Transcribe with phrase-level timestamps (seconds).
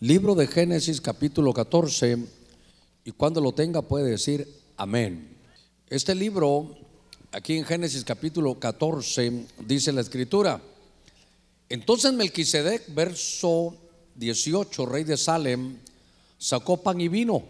[0.00, 2.18] Libro de Génesis capítulo 14
[3.04, 5.36] y cuando lo tenga puede decir amén.
[5.90, 6.76] Este libro,
[7.32, 10.62] aquí en Génesis capítulo 14, dice la escritura.
[11.68, 13.74] Entonces Melquisedec, verso
[14.14, 15.78] 18, rey de Salem,
[16.38, 17.42] sacó pan y vino.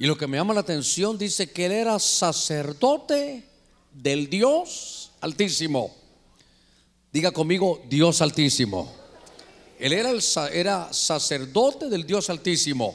[0.00, 3.44] Y lo que me llama la atención dice que él era sacerdote
[3.92, 5.94] del Dios Altísimo.
[7.12, 9.05] Diga conmigo, Dios Altísimo.
[9.78, 12.94] Él era, sacerdote del Dios Altísimo.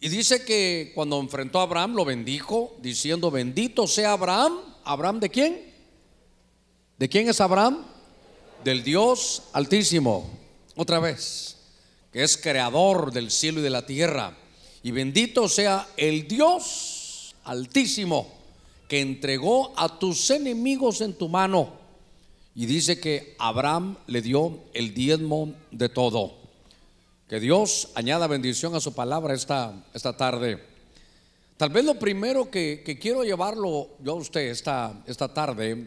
[0.00, 4.58] Y dice que cuando enfrentó a Abraham lo bendijo, diciendo, bendito sea Abraham.
[4.84, 5.74] ¿Abraham de quién?
[6.98, 7.84] ¿De quién es Abraham?
[8.64, 10.30] Del Dios Altísimo.
[10.76, 11.56] Otra vez,
[12.12, 14.36] que es creador del cielo y de la tierra.
[14.82, 18.36] Y bendito sea el Dios Altísimo
[18.88, 21.85] que entregó a tus enemigos en tu mano.
[22.56, 26.38] Y dice que Abraham le dio el diezmo de todo.
[27.28, 30.64] Que Dios añada bendición a su palabra esta, esta tarde.
[31.58, 35.86] Tal vez lo primero que, que quiero llevarlo yo a usted esta, esta tarde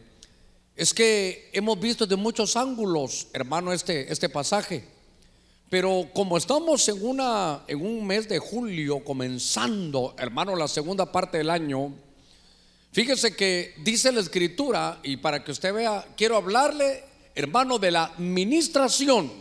[0.76, 4.86] es que hemos visto de muchos ángulos, hermano, este, este pasaje.
[5.70, 11.40] Pero como estamos en, una, en un mes de julio, comenzando, hermano, la segunda parte
[11.40, 11.94] del año,
[12.92, 17.04] Fíjese que dice la escritura, y para que usted vea, quiero hablarle,
[17.36, 19.32] hermano, de la administración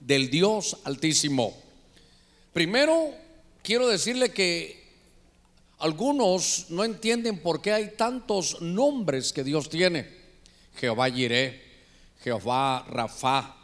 [0.00, 1.54] del Dios Altísimo.
[2.54, 3.14] Primero,
[3.62, 4.82] quiero decirle que
[5.78, 10.08] algunos no entienden por qué hay tantos nombres que Dios tiene.
[10.76, 11.62] Jehová Jireh,
[12.22, 13.54] Jehová Rafa.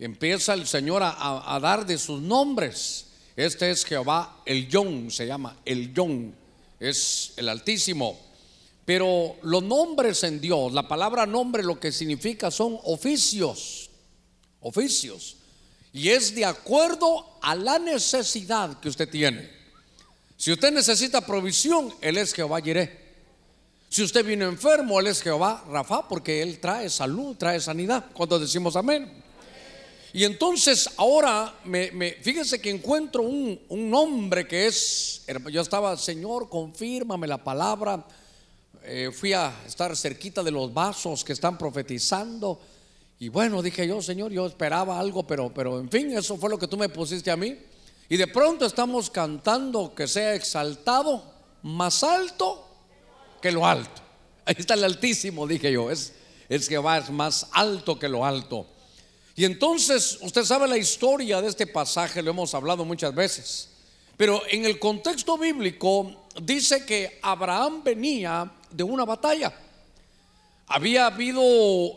[0.00, 3.06] Empieza el Señor a, a dar de sus nombres.
[3.36, 6.34] Este es Jehová el Yon, se llama el Yon,
[6.80, 8.31] es el Altísimo.
[8.84, 13.90] Pero los nombres en Dios, la palabra nombre lo que significa son oficios,
[14.60, 15.36] oficios.
[15.92, 19.50] Y es de acuerdo a la necesidad que usted tiene.
[20.36, 23.00] Si usted necesita provisión, Él es Jehová Jireh.
[23.88, 28.06] Si usted viene enfermo, Él es Jehová Rafa, porque Él trae salud, trae sanidad.
[28.12, 29.22] Cuando decimos amén.
[30.14, 31.90] Y entonces ahora, me,
[32.20, 38.04] fíjese que encuentro un, un nombre que es, yo estaba, Señor, confírmame la palabra
[38.84, 42.60] eh, fui a estar cerquita de los vasos que están profetizando.
[43.18, 46.58] Y bueno, dije yo, Señor, yo esperaba algo, pero, pero en fin, eso fue lo
[46.58, 47.56] que tú me pusiste a mí.
[48.08, 51.22] Y de pronto estamos cantando que sea exaltado
[51.62, 52.68] más alto
[53.40, 54.02] que lo alto.
[54.44, 56.12] Ahí está el altísimo, dije yo, es,
[56.48, 58.66] es que va más alto que lo alto.
[59.34, 63.68] Y entonces, usted sabe la historia de este pasaje, lo hemos hablado muchas veces.
[64.16, 69.52] Pero en el contexto bíblico dice que Abraham venía de una batalla.
[70.66, 71.42] Había habido,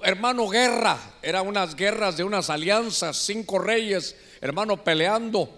[0.03, 0.99] hermano, guerra.
[1.21, 5.49] Eran unas guerras de unas alianzas, cinco reyes, hermano, peleando.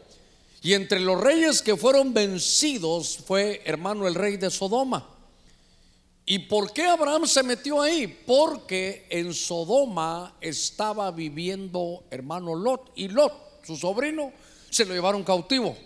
[0.61, 5.07] Y entre los reyes que fueron vencidos fue, hermano, el rey de Sodoma.
[6.25, 8.05] ¿Y por qué Abraham se metió ahí?
[8.05, 12.91] Porque en Sodoma estaba viviendo, hermano, Lot.
[12.95, 14.33] Y Lot, su sobrino,
[14.69, 15.77] se lo llevaron cautivo.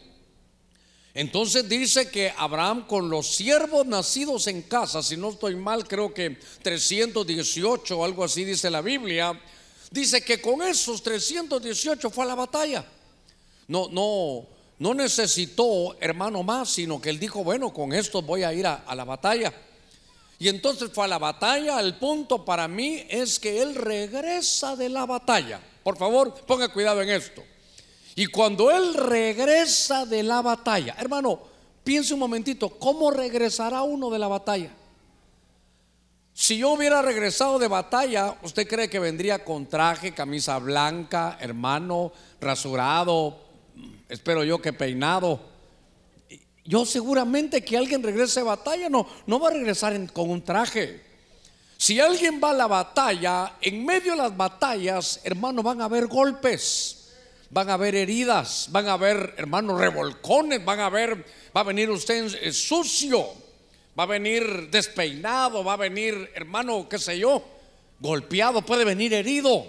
[1.13, 6.13] Entonces dice que Abraham con los siervos nacidos en casa, si no estoy mal, creo
[6.13, 9.39] que 318 o algo así dice la Biblia,
[9.89, 12.85] dice que con esos 318 fue a la batalla.
[13.67, 14.47] No, no,
[14.79, 18.95] no necesitó hermano más, sino que él dijo, bueno, con esto voy a ir a
[18.95, 19.53] la batalla.
[20.41, 21.79] Y entonces fue a la batalla.
[21.79, 25.61] El punto para mí es que él regresa de la batalla.
[25.83, 27.43] Por favor, ponga cuidado en esto.
[28.15, 31.39] Y cuando él regresa de la batalla, hermano,
[31.83, 34.71] piense un momentito, ¿cómo regresará uno de la batalla?
[36.33, 42.11] Si yo hubiera regresado de batalla, ¿usted cree que vendría con traje, camisa blanca, hermano,
[42.39, 43.37] rasurado,
[44.09, 45.39] espero yo que peinado?
[46.63, 51.01] Yo seguramente que alguien regrese de batalla, no, no va a regresar con un traje.
[51.77, 56.07] Si alguien va a la batalla, en medio de las batallas, hermano, van a haber
[56.07, 57.00] golpes
[57.51, 61.25] van a haber heridas, van a haber, hermanos, revolcones, van a ver,
[61.55, 63.27] va a venir usted sucio,
[63.97, 67.43] va a venir despeinado, va a venir, hermano, qué sé yo,
[67.99, 69.65] golpeado, puede venir herido.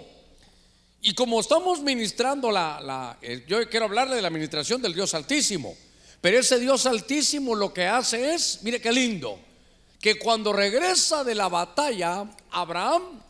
[1.01, 5.13] Y como estamos ministrando la, la eh, yo quiero hablarle de la administración del Dios
[5.13, 5.75] Altísimo,
[6.21, 9.37] pero ese Dios Altísimo lo que hace es, mire qué lindo,
[9.99, 13.21] que cuando regresa de la batalla, Abraham,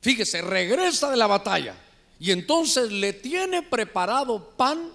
[0.00, 1.76] fíjese, regresa de la batalla
[2.20, 4.90] y entonces le tiene preparado pan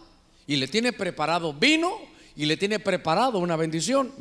[0.46, 1.98] y le tiene preparado vino
[2.36, 4.12] y le tiene preparado una bendición.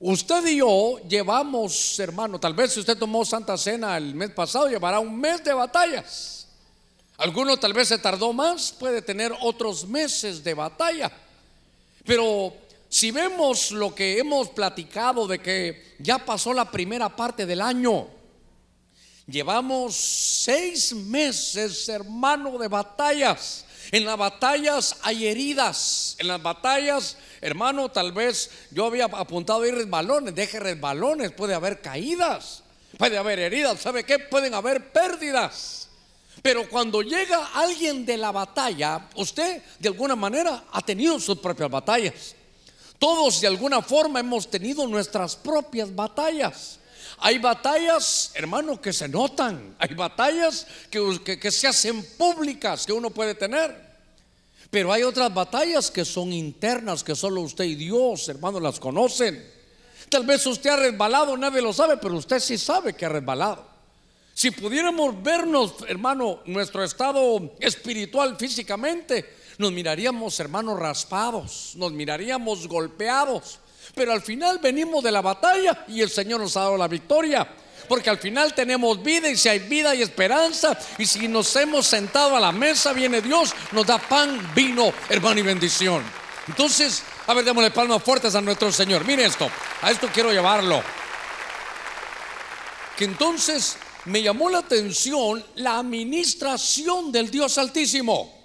[0.00, 4.68] Usted y yo llevamos, hermano, tal vez si usted tomó Santa Cena el mes pasado,
[4.68, 6.48] llevará un mes de batallas.
[7.18, 11.12] Alguno tal vez se tardó más, puede tener otros meses de batalla.
[12.06, 12.54] Pero
[12.88, 18.08] si vemos lo que hemos platicado de que ya pasó la primera parte del año,
[19.30, 23.64] llevamos seis meses, hermano, de batallas.
[23.92, 26.16] En las batallas hay heridas.
[26.18, 30.34] En las batallas, hermano, tal vez yo había apuntado ir resbalones.
[30.34, 32.62] Deje resbalones, puede haber caídas,
[32.98, 33.80] puede haber heridas.
[33.80, 34.18] ¿Sabe qué?
[34.18, 35.88] Pueden haber pérdidas.
[36.42, 41.70] Pero cuando llega alguien de la batalla, usted de alguna manera ha tenido sus propias
[41.70, 42.34] batallas.
[42.98, 46.79] Todos de alguna forma hemos tenido nuestras propias batallas.
[47.22, 49.76] Hay batallas, hermano, que se notan.
[49.78, 53.90] Hay batallas que, se hacen públicas que uno puede tener.
[54.70, 59.44] Pero hay otras batallas que son internas, que solo usted y Dios, hermano, las conocen.
[60.08, 63.66] Tal vez usted ha resbalado, nadie lo sabe, pero usted sí sabe que ha resbalado.
[64.32, 73.58] Si pudiéramos vernos, hermano, nuestro estado espiritual físicamente, nos miraríamos, hermanos, raspados, nos miraríamos golpeados.
[73.94, 77.46] Pero al final venimos de la batalla y el Señor nos ha dado la victoria.
[77.88, 80.78] Porque al final tenemos vida y si hay vida y esperanza.
[80.96, 85.40] Y si nos hemos sentado a la mesa, viene Dios, nos da pan, vino, hermano
[85.40, 86.02] y bendición.
[86.46, 89.04] Entonces, a ver, démosle palmas fuertes a nuestro Señor.
[89.04, 89.50] Mire esto,
[89.82, 90.82] a esto quiero llevarlo.
[92.96, 98.39] Que entonces me llamó la atención la administración del Dios Altísimo.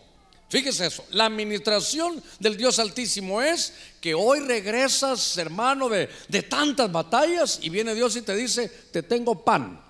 [0.48, 6.92] Fíjese eso, la administración del Dios Altísimo es que hoy regresas, hermano, de, de, tantas
[6.92, 9.82] batallas y viene Dios y te dice, te tengo pan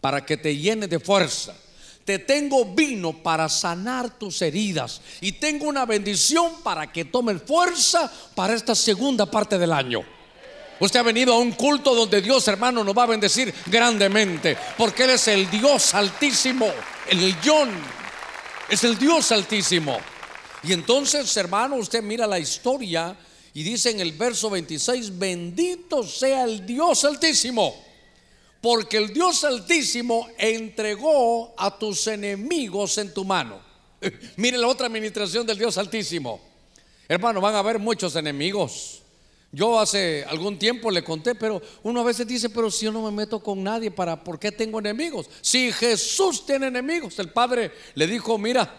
[0.00, 1.54] para que te llene de fuerza.
[2.06, 8.10] Te tengo vino para sanar tus heridas y tengo una bendición para que tomes fuerza
[8.34, 10.02] para esta segunda parte del año.
[10.80, 15.04] Usted ha venido a un culto donde Dios, hermano, nos va a bendecir grandemente, porque
[15.04, 16.66] Él es el Dios altísimo,
[17.10, 17.68] el John
[18.68, 19.98] es el Dios altísimo.
[20.62, 23.16] Y entonces, hermano, usted mira la historia
[23.54, 27.74] y dice en el verso 26, bendito sea el Dios altísimo,
[28.60, 33.60] porque el Dios altísimo entregó a tus enemigos en tu mano.
[34.36, 36.40] Mire la otra administración del Dios altísimo.
[37.08, 39.02] Hermano, van a haber muchos enemigos.
[39.50, 43.02] Yo hace algún tiempo le conté, pero uno a veces dice, pero si yo no
[43.02, 45.30] me meto con nadie, ¿para por qué tengo enemigos?
[45.40, 48.78] Si Jesús tiene enemigos, el Padre le dijo, mira,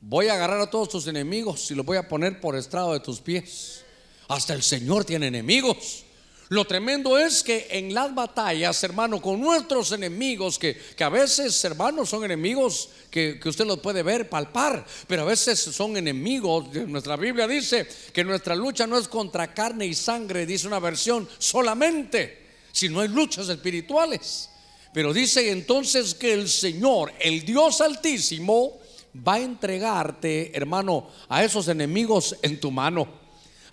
[0.00, 3.00] voy a agarrar a todos tus enemigos y los voy a poner por estrado de
[3.00, 3.84] tus pies.
[4.28, 6.05] Hasta el Señor tiene enemigos.
[6.48, 12.08] Lo tremendo es que en las batallas, hermano, con nuestros enemigos, que, a veces, hermanos,
[12.08, 16.72] son enemigos que, que, usted los puede ver, palpar, pero a veces son enemigos.
[16.86, 21.28] Nuestra Biblia dice que nuestra lucha no es contra carne y sangre, dice una versión
[21.38, 24.50] solamente, si no hay luchas espirituales.
[24.92, 28.78] Pero dice entonces que el Señor, el Dios Altísimo,
[29.26, 33.25] va a entregarte, hermano, a esos enemigos en tu mano.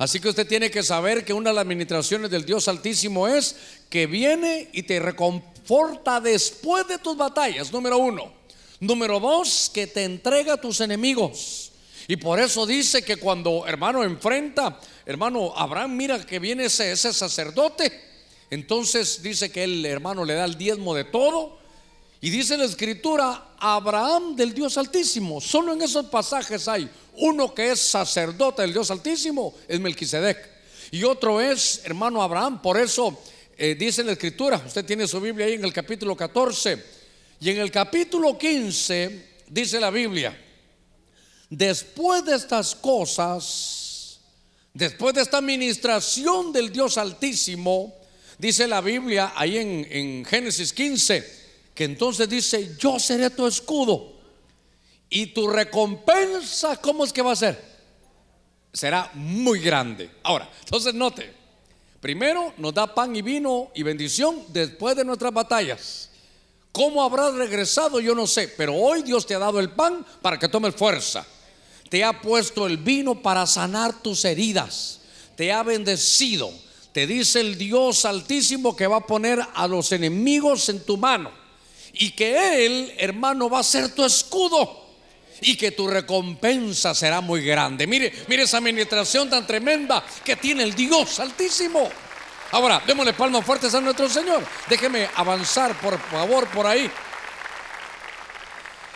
[0.04, 3.56] Así que usted tiene que saber que una de las administraciones del Dios Altísimo es
[3.90, 8.34] que viene y te reconforta después de tus batallas, número uno.
[8.82, 11.72] Número dos, que te entrega a tus enemigos.
[12.10, 17.14] Y por eso dice que cuando hermano enfrenta, hermano Abraham, mira que viene ese, ese
[17.14, 17.90] sacerdote,
[18.50, 21.60] entonces dice que el hermano le da el diezmo de todo.
[22.24, 25.42] Y dice la escritura, Abraham del Dios Altísimo.
[25.42, 30.38] Solo en esos pasajes hay uno que es sacerdote del Dios Altísimo, es Melquisedec.
[30.92, 32.62] Y otro es hermano Abraham.
[32.62, 33.20] Por eso
[33.58, 36.82] eh, dice la escritura, usted tiene su Biblia ahí en el capítulo 14.
[37.42, 40.34] Y en el capítulo 15 dice la Biblia,
[41.50, 44.22] después de estas cosas,
[44.74, 47.94] después de esta administración del Dios Altísimo,
[48.38, 51.43] dice la Biblia ahí en, en Génesis 15,
[51.74, 54.14] que entonces dice, yo seré tu escudo
[55.10, 57.74] y tu recompensa, ¿cómo es que va a ser?
[58.72, 60.10] Será muy grande.
[60.24, 61.32] Ahora, entonces note,
[62.00, 66.10] primero nos da pan y vino y bendición después de nuestras batallas.
[66.72, 68.00] ¿Cómo habrás regresado?
[68.00, 71.26] Yo no sé, pero hoy Dios te ha dado el pan para que tomes fuerza.
[71.90, 75.02] Te ha puesto el vino para sanar tus heridas.
[75.36, 76.52] Te ha bendecido.
[76.92, 81.43] Te dice el Dios altísimo que va a poner a los enemigos en tu mano.
[81.94, 84.84] Y que Él, hermano, va a ser tu escudo
[85.42, 87.86] y que tu recompensa será muy grande.
[87.88, 91.90] Mire, mire esa administración tan tremenda que tiene el Dios Altísimo.
[92.52, 94.44] Ahora, démosle palmas fuertes a nuestro Señor.
[94.70, 96.90] Déjeme avanzar, por favor, por ahí.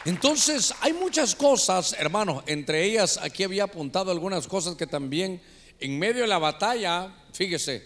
[0.06, 5.42] Entonces, hay muchas cosas, hermanos, entre ellas aquí había apuntado algunas cosas que también
[5.80, 7.84] en medio de la batalla, fíjese,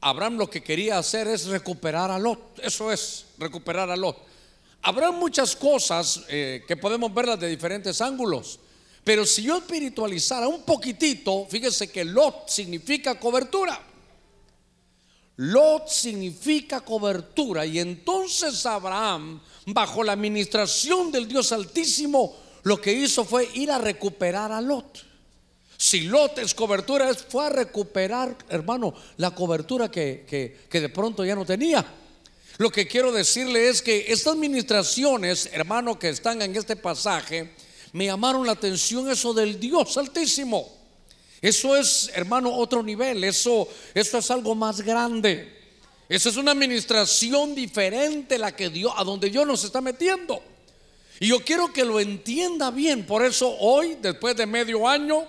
[0.00, 2.58] Abraham lo que quería hacer es recuperar a Lot.
[2.60, 4.29] Eso es, recuperar a Lot.
[4.82, 8.58] Habrá muchas cosas eh, que podemos verlas de diferentes ángulos.
[9.04, 13.80] Pero si yo espiritualizara un poquitito, fíjese que Lot significa cobertura.
[15.36, 17.66] Lot significa cobertura.
[17.66, 23.78] Y entonces Abraham, bajo la administración del Dios Altísimo, lo que hizo fue ir a
[23.78, 25.04] recuperar a Lot.
[25.76, 30.26] Si Lot es cobertura, fue a recuperar, hermano, la cobertura que,
[30.68, 31.84] que de pronto ya no tenía.
[32.60, 37.52] Lo que quiero decirle es que estas ministraciones, hermano, que están en este pasaje,
[37.94, 40.70] me llamaron la atención eso del Dios Altísimo.
[41.40, 43.24] Eso es, hermano, otro nivel.
[43.24, 45.58] Eso, eso es algo más grande.
[46.06, 50.42] Esa es una administración diferente la que Dios, a donde Dios nos está metiendo.
[51.18, 53.06] Y yo quiero que lo entienda bien.
[53.06, 55.24] Por eso hoy, después de medio año,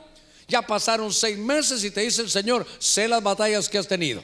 [0.49, 4.21] ya pasaron seis meses y te dice el Señor, sé las batallas que has tenido.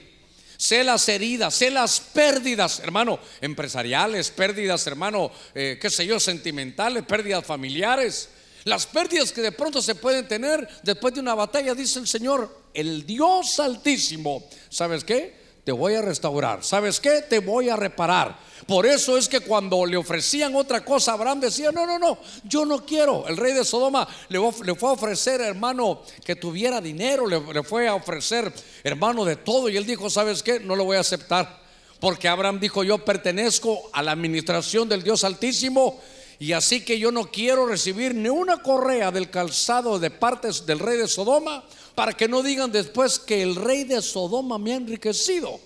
[0.57, 7.03] Sé las heridas, sé las pérdidas, hermano, empresariales, pérdidas, hermano, eh, qué sé yo, sentimentales,
[7.03, 8.29] pérdidas familiares.
[8.63, 12.63] Las pérdidas que de pronto se pueden tener después de una batalla, dice el Señor,
[12.73, 14.49] el Dios altísimo.
[14.69, 15.36] ¿Sabes qué?
[15.67, 16.63] Te voy a restaurar.
[16.63, 17.23] ¿Sabes qué?
[17.23, 18.39] Te voy a reparar.
[18.65, 22.65] Por eso es que cuando le ofrecían otra cosa, Abraham decía, no, no, no, yo
[22.65, 23.27] no quiero.
[23.27, 24.39] El rey de Sodoma le,
[24.75, 28.49] fue a ofrecer, hermano, que tuviera dinero, le, fue a ofrecer,
[28.81, 29.67] hermano, de todo.
[29.67, 30.61] Y él dijo, ¿sabes qué?
[30.61, 31.59] No lo voy a aceptar.
[31.99, 35.99] Porque Abraham dijo, yo pertenezco a la administración del Dios Altísimo.
[36.39, 40.79] Y así que yo no quiero recibir ni una correa del calzado de partes del
[40.79, 41.63] rey de Sodoma
[41.95, 45.59] para que no digan después que el rey de Sodoma me ha enriquecido.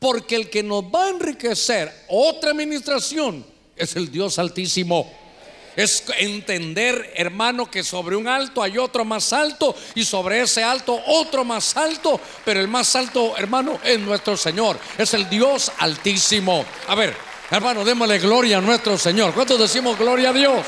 [0.00, 3.44] Porque el que nos va a enriquecer, otra administración,
[3.76, 5.10] es el Dios Altísimo.
[5.76, 11.00] Es entender, hermano, que sobre un alto hay otro más alto y sobre ese alto
[11.06, 16.64] otro más alto, pero el más alto, hermano, es nuestro Señor, es el Dios Altísimo.
[16.88, 17.14] A ver,
[17.50, 19.32] hermano, démosle gloria a nuestro Señor.
[19.34, 20.66] ¿Cuántos decimos gloria a Dios?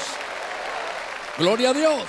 [1.38, 2.02] Gloria a Dios.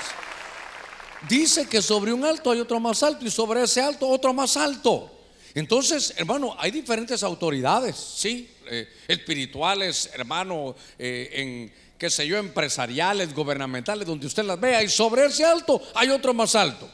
[1.27, 4.57] Dice que sobre un alto hay otro más alto y sobre ese alto otro más
[4.57, 5.11] alto.
[5.53, 13.35] Entonces, hermano, hay diferentes autoridades, sí, eh, espirituales, hermano, eh, en qué sé yo, empresariales,
[13.35, 16.89] gubernamentales, donde usted las vea, y sobre ese alto hay otro más alto.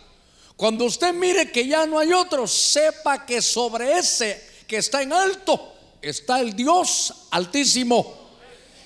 [0.56, 5.14] Cuando usted mire que ya no hay otro, sepa que sobre ese que está en
[5.14, 8.28] alto está el Dios altísimo.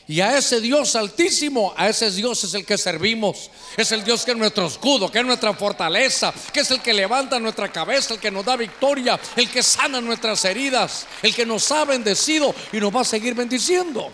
[0.08, 3.50] Y a ese Dios altísimo, a ese Dios es el que servimos.
[3.78, 6.94] Es el Dios que es nuestro escudo, que es nuestra fortaleza, que es el que
[6.94, 11.46] levanta nuestra cabeza, el que nos da victoria, el que sana nuestras heridas, el que
[11.46, 14.10] nos ha bendecido y nos va a seguir bendiciendo.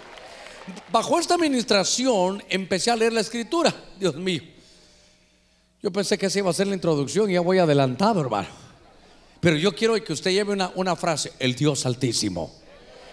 [0.92, 4.44] Bajo esta administración empecé a leer la escritura, Dios mío.
[5.82, 8.50] Yo pensé que esa iba a ser la introducción y ya voy adelantado, hermano.
[9.40, 12.54] Pero yo quiero que usted lleve una, una frase, el Dios altísimo.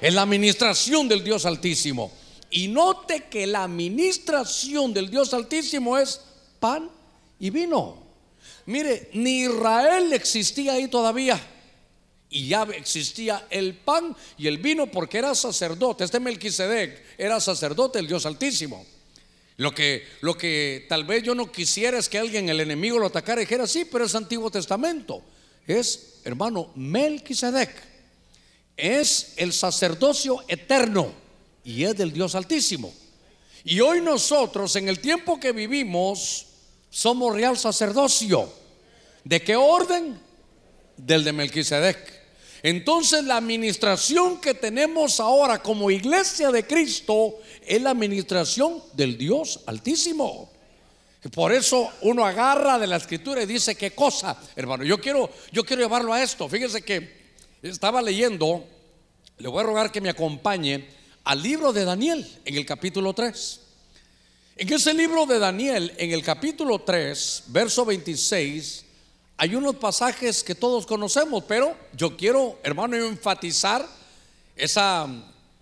[0.00, 2.12] En la administración del Dios altísimo.
[2.54, 6.20] Y note que la administración del Dios Altísimo es
[6.60, 6.88] pan
[7.40, 8.00] y vino.
[8.66, 11.40] Mire, ni Israel existía ahí todavía.
[12.30, 16.04] Y ya existía el pan y el vino porque era sacerdote.
[16.04, 18.86] Este Melquisedec era sacerdote del Dios Altísimo.
[19.56, 23.06] Lo que, lo que tal vez yo no quisiera es que alguien, el enemigo, lo
[23.06, 25.22] atacara y dijera, sí, pero es Antiguo Testamento.
[25.66, 27.93] Es, hermano, Melquisedec.
[28.76, 31.12] Es el sacerdocio eterno
[31.64, 32.93] y es del Dios Altísimo.
[33.64, 36.47] Y hoy nosotros, en el tiempo que vivimos,
[36.90, 38.52] somos real sacerdocio.
[39.25, 40.21] ¿De qué orden?
[40.97, 42.25] Del de Melquisedec.
[42.62, 49.61] Entonces la administración que tenemos ahora como iglesia de Cristo es la administración del Dios
[49.66, 50.50] Altísimo.
[51.33, 54.85] Por eso uno agarra de la escritura y dice qué cosa, hermano.
[54.85, 56.49] Yo quiero, yo quiero llevarlo a esto.
[56.49, 57.24] Fíjese que
[57.71, 58.64] estaba leyendo,
[59.38, 60.87] le voy a rogar que me acompañe
[61.25, 63.61] al libro de Daniel en el capítulo 3.
[64.56, 68.85] En ese libro de Daniel, en el capítulo 3, verso 26,
[69.37, 73.85] hay unos pasajes que todos conocemos, pero yo quiero, hermano, enfatizar
[74.54, 75.09] esa,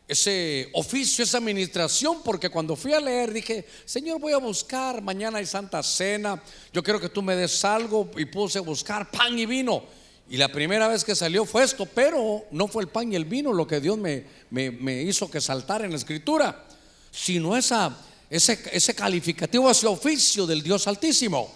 [0.06, 5.38] ese oficio, esa administración, porque cuando fui a leer dije, Señor, voy a buscar, mañana
[5.38, 6.42] hay Santa Cena,
[6.72, 10.01] yo quiero que tú me des algo y puse a buscar pan y vino.
[10.32, 13.26] Y la primera vez que salió fue esto, pero no fue el pan y el
[13.26, 16.64] vino lo que Dios me, me, hizo que saltara en la escritura,
[17.10, 17.94] sino esa,
[18.30, 21.52] ese, ese calificativo, ese oficio del Dios Altísimo.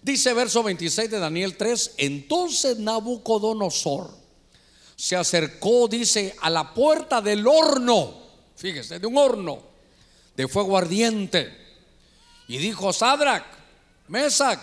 [0.00, 4.08] Dice verso 26 de Daniel 3, entonces Nabucodonosor
[4.96, 8.14] se acercó, dice, a la puerta del horno,
[8.56, 9.60] fíjese, de un horno
[10.34, 11.54] de fuego ardiente,
[12.48, 13.44] y dijo, Sadrach,
[14.08, 14.58] Mesac,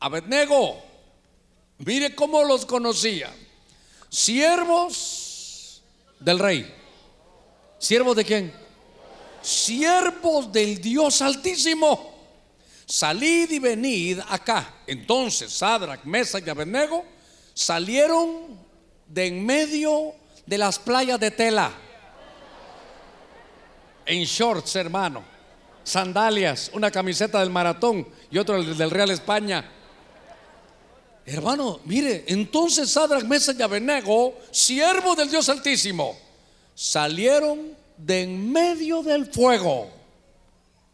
[0.00, 0.91] Abednego,
[1.84, 3.34] Mire cómo los conocía.
[4.08, 5.82] Siervos
[6.20, 6.74] del rey.
[7.78, 8.62] ¿Siervos de quién?
[9.42, 12.14] siervos del Dios Altísimo,
[12.86, 14.76] salid y venid acá.
[14.86, 17.04] Entonces Sadrach, Mesach y Abednego
[17.52, 18.60] salieron
[19.06, 20.14] de en medio
[20.46, 21.72] de las playas de tela,
[24.06, 25.22] en shorts, hermano,
[25.84, 29.70] sandalias, una camiseta del maratón y otro del Real España.
[31.24, 36.18] Hermano, mire, entonces Sadrach, Mesach y Abednego, siervos del Dios Altísimo,
[36.74, 39.88] salieron de en medio del fuego.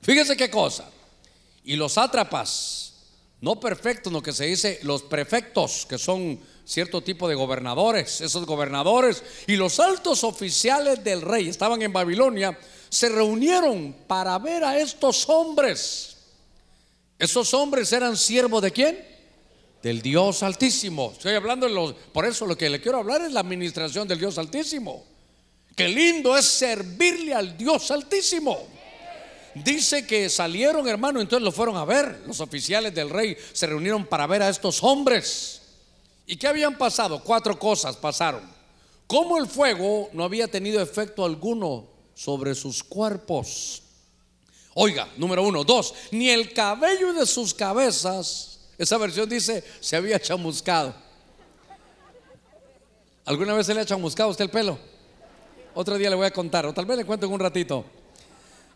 [0.03, 0.91] Fíjese qué cosa.
[1.65, 2.93] Y los sátrapas,
[3.41, 8.45] no perfectos, lo que se dice los prefectos, que son cierto tipo de gobernadores, esos
[8.45, 12.59] gobernadores y los altos oficiales del rey estaban en Babilonia,
[12.91, 16.17] se reunieron para ver a estos hombres.
[17.19, 19.18] Esos hombres eran siervos de quién?
[19.83, 21.13] Del Dios Altísimo.
[21.13, 24.19] Estoy hablando de los, por eso lo que le quiero hablar es la administración del
[24.19, 25.05] Dios Altísimo.
[25.77, 28.59] Qué lindo es servirle al Dios Altísimo.
[29.55, 32.23] Dice que salieron, hermano, entonces lo fueron a ver.
[32.27, 35.63] Los oficiales del rey se reunieron para ver a estos hombres.
[36.27, 37.23] ¿Y qué habían pasado?
[37.23, 38.43] Cuatro cosas pasaron.
[39.07, 43.83] Como el fuego no había tenido efecto alguno sobre sus cuerpos.
[44.75, 45.65] Oiga, número uno.
[45.65, 50.95] Dos, ni el cabello de sus cabezas, esa versión dice, se había chamuscado.
[53.25, 54.79] ¿Alguna vez se le ha chamuscado usted el pelo?
[55.75, 57.85] Otro día le voy a contar, o tal vez le cuento en un ratito.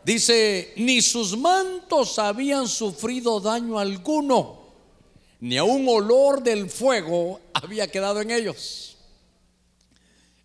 [0.05, 4.63] Dice, ni sus mantos habían sufrido daño alguno
[5.43, 8.97] ni a un olor del fuego había quedado en ellos.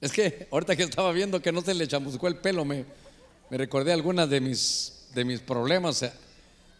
[0.02, 2.84] Es que ahorita que estaba viendo que no se le chamuscó el pelo, me,
[3.52, 6.04] me recordé algunas de mis, de mis problemas,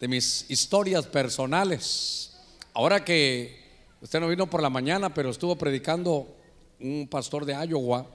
[0.00, 2.32] de mis historias personales.
[2.78, 3.58] Ahora que
[4.00, 6.28] usted no vino por la mañana, pero estuvo predicando
[6.78, 8.06] un pastor de Iowa,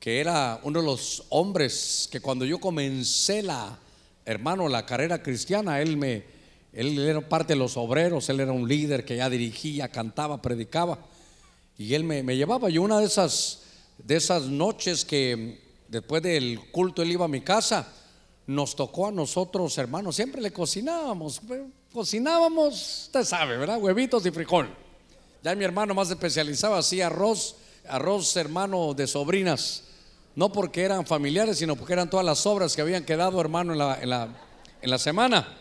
[0.00, 3.78] que era uno de los hombres que cuando yo comencé la,
[4.24, 6.24] hermano, la carrera cristiana, él me,
[6.72, 10.98] él era parte de los obreros, él era un líder que ya dirigía, cantaba, predicaba.
[11.78, 12.68] Y él me, llevaba.
[12.70, 13.62] Y una de esas,
[13.98, 17.86] de esas noches que después del culto él iba a mi casa,
[18.48, 21.40] nos tocó a nosotros, hermanos, siempre le cocinábamos.
[21.94, 23.78] Cocinábamos, usted sabe, ¿verdad?
[23.80, 24.68] Huevitos y frijol.
[25.44, 27.54] Ya mi hermano más especializado hacía arroz,
[27.86, 29.84] arroz hermano de sobrinas.
[30.34, 33.78] No porque eran familiares, sino porque eran todas las obras que habían quedado, hermano, en
[33.78, 34.28] la, en la,
[34.82, 35.56] en la semana.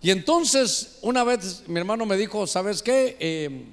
[0.00, 3.16] Y entonces una vez mi hermano me dijo, ¿sabes qué?
[3.18, 3.64] Eh,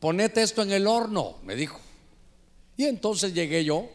[0.00, 1.80] ponete esto en el horno, me dijo.
[2.76, 3.88] Y entonces llegué yo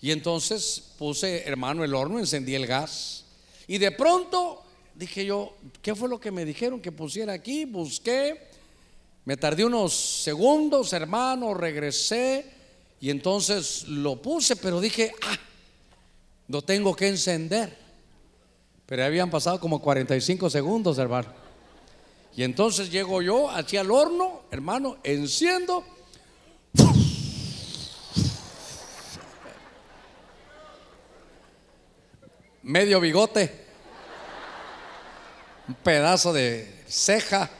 [0.00, 3.26] y entonces puse, hermano, el horno, encendí el gas.
[3.66, 4.63] Y de pronto
[4.94, 7.64] dije yo, ¿qué fue lo que me dijeron que pusiera aquí?
[7.64, 8.48] Busqué,
[9.24, 12.44] me tardé unos segundos, hermano, regresé
[13.00, 15.38] y entonces lo puse, pero dije, ah,
[16.48, 17.76] lo tengo que encender.
[18.86, 21.28] Pero habían pasado como 45 segundos, hermano.
[22.36, 25.84] Y entonces llego yo hacia el horno, hermano, enciendo.
[32.62, 33.63] Medio bigote.
[35.68, 37.50] Un pedazo de ceja.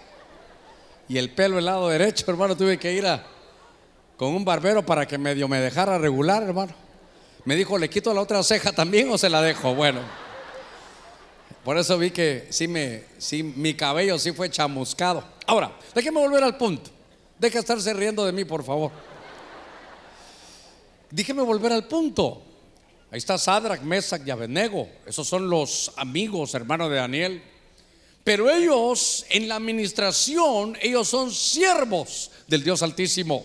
[1.09, 2.57] Y el pelo el lado derecho, hermano.
[2.57, 3.25] Tuve que ir a,
[4.17, 6.73] con un barbero para que medio me dejara regular, hermano.
[7.45, 9.75] Me dijo, ¿le quito la otra ceja también o se la dejo?
[9.75, 10.01] Bueno.
[11.63, 15.25] Por eso vi que sí, me, sí, mi cabello sí fue chamuscado.
[15.47, 16.91] Ahora, déjeme volver al punto.
[17.39, 18.93] Deja de estarse riendo de mí, por favor.
[21.11, 22.43] Déjeme volver al punto.
[23.11, 24.89] Ahí está Sadrach, Mesach y Abednego.
[25.07, 27.43] Esos son los amigos, hermanos de Daniel.
[28.25, 33.45] Pero ellos, en la administración, ellos son siervos del Dios Altísimo.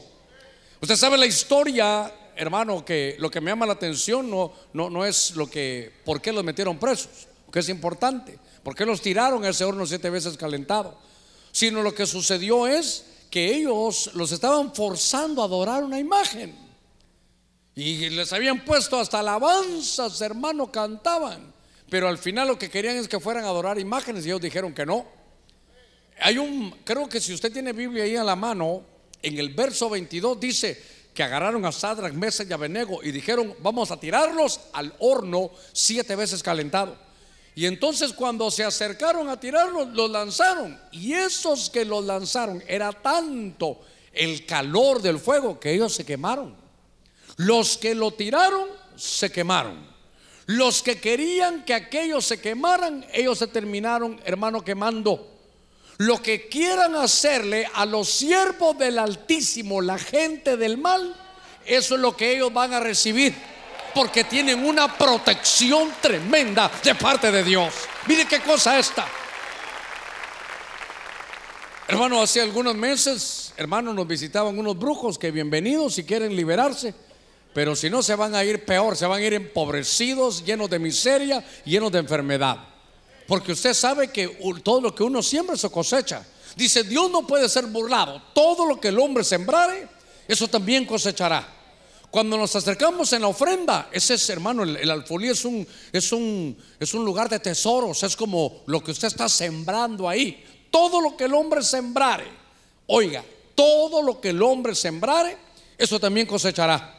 [0.81, 5.05] Usted sabe la historia, hermano, que lo que me llama la atención no, no, no
[5.05, 8.39] es lo que, por qué los metieron presos que es importante.
[8.63, 10.97] porque los tiraron a ese horno siete veces calentado?
[11.51, 16.55] Sino lo que sucedió es que ellos los estaban forzando a adorar una imagen.
[17.75, 21.53] Y les habían puesto hasta alabanzas, hermano, cantaban.
[21.89, 24.73] Pero al final lo que querían es que fueran a adorar imágenes y ellos dijeron
[24.73, 25.05] que no.
[26.21, 28.83] Hay un, creo que si usted tiene Biblia ahí a la mano,
[29.21, 30.81] en el verso 22 dice
[31.13, 36.15] que agarraron a Sadrach, Mesach y Abednego y dijeron, vamos a tirarlos al horno siete
[36.15, 36.97] veces calentado.
[37.55, 40.79] Y entonces cuando se acercaron a tirarlos, los lanzaron.
[40.91, 43.81] Y esos que los lanzaron era tanto
[44.13, 46.55] el calor del fuego que ellos se quemaron.
[47.37, 49.89] Los que lo tiraron se quemaron.
[50.49, 55.29] Los que querían que aquellos se quemaran, ellos se terminaron, hermano, quemando.
[55.97, 61.15] Lo que quieran hacerle a los siervos del Altísimo, la gente del mal,
[61.67, 63.35] eso es lo que ellos van a recibir.
[63.93, 67.71] porque tienen una protección tremenda de parte de Dios.
[68.07, 69.07] Mire qué cosa esta.
[71.87, 76.95] Hermano, hace algunos meses, hermanos, nos visitaban unos brujos que bienvenidos si quieren liberarse.
[77.53, 80.79] Pero si no, se van a ir peor, se van a ir empobrecidos, llenos de
[80.79, 82.57] miseria, llenos de enfermedad.
[83.27, 84.27] Porque usted sabe que
[84.63, 86.25] todo lo que uno siembra se cosecha.
[86.55, 88.21] Dice, Dios no puede ser burlado.
[88.33, 89.87] Todo lo que el hombre sembrare,
[90.27, 91.55] eso también cosechará.
[92.11, 96.11] Cuando nos acercamos en la ofrenda, ese es, hermano, el, el alfolí es un, es,
[96.11, 100.43] un, es un lugar de tesoros, es como lo que usted está sembrando ahí.
[100.71, 102.27] Todo lo que el hombre sembrare,
[102.87, 105.37] oiga, todo lo que el hombre sembrare,
[105.77, 106.98] eso también cosechará.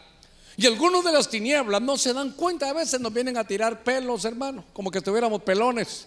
[0.60, 3.82] Y algunos de las tinieblas no se dan cuenta, a veces nos vienen a tirar
[3.82, 6.06] pelos, hermano, como que estuviéramos pelones.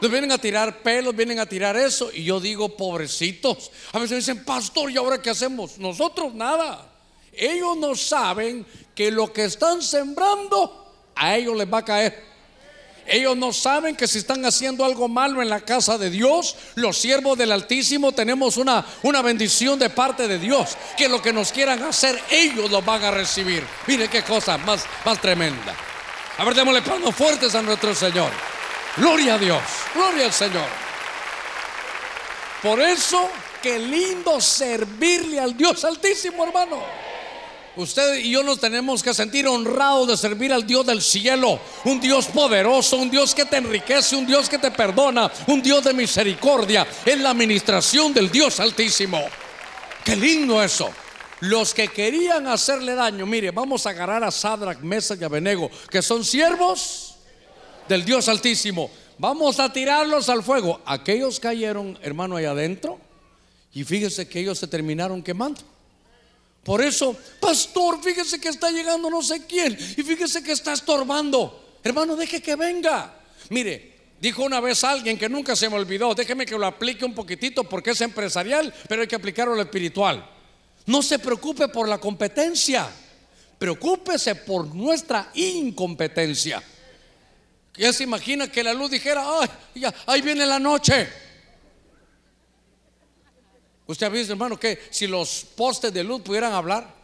[0.00, 2.10] Nos vienen a tirar pelos, vienen a tirar eso.
[2.12, 3.70] Y yo digo, pobrecitos.
[3.92, 5.78] A veces dicen, pastor, ¿y ahora qué hacemos?
[5.78, 6.90] Nosotros nada.
[7.32, 12.29] Ellos no saben que lo que están sembrando a ellos les va a caer.
[13.06, 16.96] Ellos no saben que si están haciendo algo malo en la casa de Dios, los
[16.96, 20.76] siervos del Altísimo tenemos una, una bendición de parte de Dios.
[20.96, 23.64] Que lo que nos quieran hacer, ellos lo van a recibir.
[23.86, 25.74] Mire qué cosa más, más tremenda.
[26.38, 28.30] A ver, démosle palmas fuertes a nuestro Señor.
[28.96, 29.62] Gloria a Dios,
[29.94, 30.66] gloria al Señor.
[32.62, 33.28] Por eso,
[33.62, 37.09] qué lindo servirle al Dios Altísimo, hermano.
[37.76, 42.00] Usted y yo nos tenemos que sentir honrados de servir al Dios del cielo, un
[42.00, 45.94] Dios poderoso, un Dios que te enriquece, un Dios que te perdona, un Dios de
[45.94, 46.86] misericordia.
[47.04, 49.20] Es la administración del Dios Altísimo.
[50.04, 50.90] Qué lindo eso.
[51.40, 56.02] Los que querían hacerle daño, mire, vamos a agarrar a Sadrach, Mesach y Abednego, que
[56.02, 57.14] son siervos
[57.88, 58.90] del Dios Altísimo.
[59.16, 60.80] Vamos a tirarlos al fuego.
[60.84, 62.98] Aquellos cayeron, hermano, ahí adentro,
[63.72, 65.69] y fíjese que ellos se terminaron quemando.
[66.62, 71.78] Por eso, pastor, fíjese que está llegando no sé quién y fíjese que está estorbando.
[71.82, 73.14] Hermano, deje que venga.
[73.48, 77.14] Mire, dijo una vez alguien que nunca se me olvidó, déjeme que lo aplique un
[77.14, 80.28] poquitito porque es empresarial, pero hay que aplicarlo lo espiritual.
[80.86, 82.88] No se preocupe por la competencia,
[83.58, 86.62] preocúpese por nuestra incompetencia.
[87.74, 91.08] Ya se imagina que la luz dijera, ay, ya, ahí viene la noche.
[93.90, 96.94] Usted ha visto, hermano, que si los postes de luz pudieran hablar.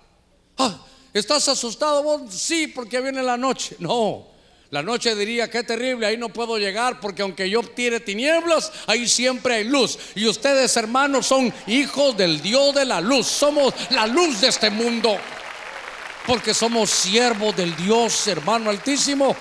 [0.56, 2.32] Ah, ¿Estás asustado vos?
[2.32, 3.74] Sí, porque viene la noche.
[3.80, 4.28] No,
[4.70, 9.08] la noche diría, qué terrible, ahí no puedo llegar porque aunque yo tire tinieblas, ahí
[9.08, 9.98] siempre hay luz.
[10.14, 13.26] Y ustedes, hermanos, son hijos del Dios de la luz.
[13.26, 15.18] Somos la luz de este mundo.
[16.24, 19.34] Porque somos siervos del Dios, hermano altísimo.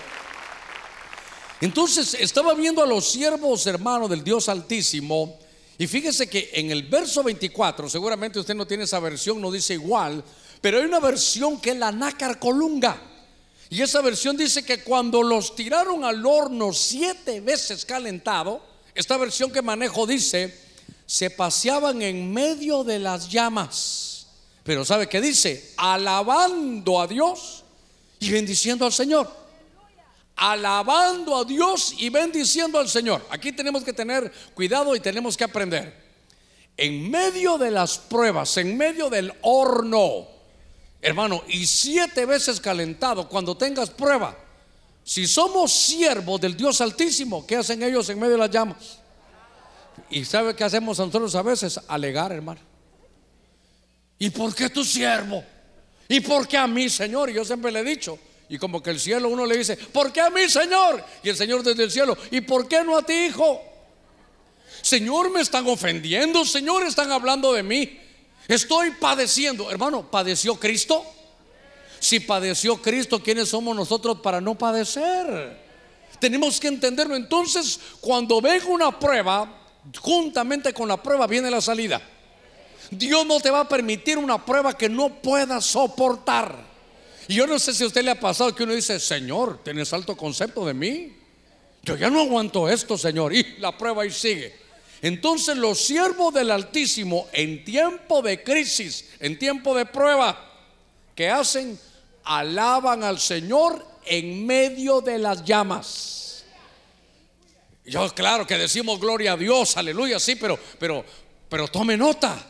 [1.62, 5.45] Entonces estaba viendo a los siervos, hermano, del Dios altísimo
[5.78, 9.74] y fíjese que en el verso 24, seguramente usted no tiene esa versión, no dice
[9.74, 10.24] igual,
[10.62, 13.02] pero hay una versión que es la nácar colunga.
[13.70, 18.62] Y esa versión dice que cuando los tiraron al horno siete veces calentado,
[18.94, 20.58] esta versión que manejo dice,
[21.06, 24.28] se paseaban en medio de las llamas.
[24.64, 25.74] Pero ¿sabe qué dice?
[25.78, 27.64] Alabando a Dios
[28.20, 29.45] y bendiciendo al Señor
[30.36, 33.26] alabando a Dios y bendiciendo al Señor.
[33.30, 36.06] Aquí tenemos que tener cuidado y tenemos que aprender.
[36.78, 40.28] En medio de las pruebas, en medio del horno,
[41.02, 44.38] hermano, y siete veces calentado, cuando tengas prueba,
[45.04, 49.00] si somos siervos del Dios Altísimo, ¿qué hacen ellos en medio de las llamas?
[50.10, 51.80] ¿Y sabe qué hacemos nosotros a veces?
[51.88, 52.60] Alegar, hermano.
[54.18, 55.44] ¿Y por qué tu siervo?
[56.08, 57.30] ¿Y por qué a mí, Señor?
[57.32, 60.22] Yo siempre le he dicho, y como que el cielo uno le dice, ¿por qué
[60.22, 61.04] a mí, Señor?
[61.24, 63.62] Y el Señor desde el cielo, ¿y por qué no a ti, hijo?
[64.82, 68.00] Señor, me están ofendiendo, Señor, están hablando de mí.
[68.48, 69.72] Estoy padeciendo.
[69.72, 71.04] Hermano, ¿padeció Cristo?
[72.00, 75.60] Si padeció Cristo, ¿quiénes somos nosotros para no padecer?
[76.20, 77.16] Tenemos que entenderlo.
[77.16, 79.50] Entonces, cuando venga una prueba,
[80.00, 82.02] juntamente con la prueba viene la salida.
[82.92, 86.75] Dios no te va a permitir una prueba que no puedas soportar.
[87.28, 89.92] Y yo no sé si a usted le ha pasado que uno dice, Señor, ¿tienes
[89.94, 91.14] alto concepto de mí?
[91.84, 93.34] Yo ya no aguanto esto, Señor.
[93.34, 94.56] Y la prueba ahí sigue.
[95.02, 100.52] Entonces los siervos del Altísimo en tiempo de crisis, en tiempo de prueba,
[101.14, 101.80] ¿qué hacen?
[102.24, 106.44] Alaban al Señor en medio de las llamas.
[107.86, 111.06] Yo claro que decimos gloria a Dios, aleluya, sí, pero pero
[111.50, 112.44] pero tome nota.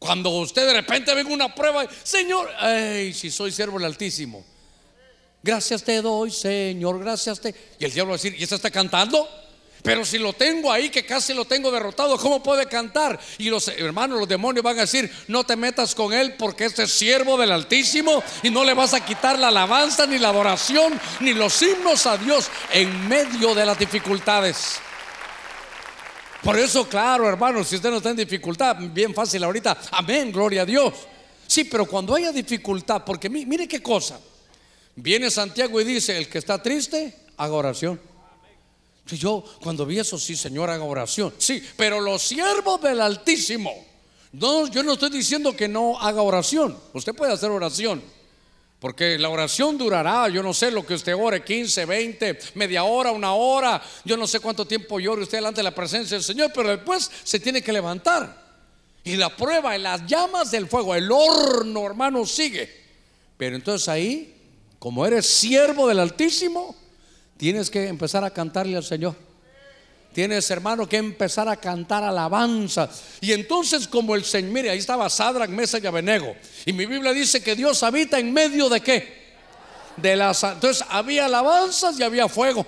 [0.00, 4.42] Cuando usted de repente venga una prueba, Señor, ay, si soy siervo del Altísimo.
[5.42, 7.54] Gracias te doy, Señor, gracias te.
[7.78, 9.28] Y el diablo va a decir, ¿y esta está cantando?
[9.82, 13.20] Pero si lo tengo ahí, que casi lo tengo derrotado, ¿cómo puede cantar?
[13.36, 16.84] Y los hermanos, los demonios van a decir, no te metas con él porque este
[16.84, 20.98] es siervo del Altísimo y no le vas a quitar la alabanza, ni la adoración,
[21.20, 24.80] ni los himnos a Dios en medio de las dificultades.
[26.42, 30.62] Por eso, claro, hermanos, si usted no está en dificultad, bien fácil ahorita, amén, gloria
[30.62, 30.94] a Dios.
[31.46, 34.18] Sí, pero cuando haya dificultad, porque mire qué cosa,
[34.96, 38.00] viene Santiago y dice, el que está triste, haga oración.
[39.06, 41.34] Yo cuando vi eso, sí, Señor, haga oración.
[41.36, 43.72] Sí, pero los siervos del Altísimo,
[44.32, 46.78] yo no estoy diciendo que no haga oración.
[46.92, 48.00] Usted puede hacer oración.
[48.80, 53.12] Porque la oración durará, yo no sé lo que usted ore, 15, 20, media hora,
[53.12, 56.50] una hora, yo no sé cuánto tiempo llore usted delante de la presencia del Señor,
[56.54, 58.40] pero después se tiene que levantar.
[59.04, 62.70] Y la prueba en las llamas del fuego, el horno, hermano, sigue.
[63.36, 64.34] Pero entonces ahí,
[64.78, 66.74] como eres siervo del Altísimo,
[67.36, 69.14] tienes que empezar a cantarle al Señor.
[70.12, 72.90] Tienes, hermano, que empezar a cantar alabanza.
[73.20, 76.34] Y entonces, como el Señor, mire, ahí estaba Sadrach, Mesa y Abenego.
[76.66, 79.20] Y mi Biblia dice que Dios habita en medio de qué?
[79.96, 80.42] De las.
[80.42, 82.66] Entonces, había alabanzas y había fuego.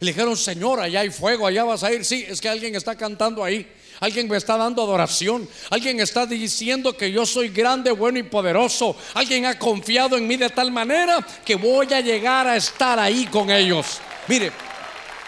[0.00, 2.04] le dijeron, Señor, allá hay fuego, allá vas a ir.
[2.04, 3.66] Sí, es que alguien está cantando ahí.
[4.00, 5.48] Alguien me está dando adoración.
[5.70, 8.96] Alguien está diciendo que yo soy grande, bueno y poderoso.
[9.14, 13.26] Alguien ha confiado en mí de tal manera que voy a llegar a estar ahí
[13.26, 14.00] con ellos.
[14.28, 14.52] Mire,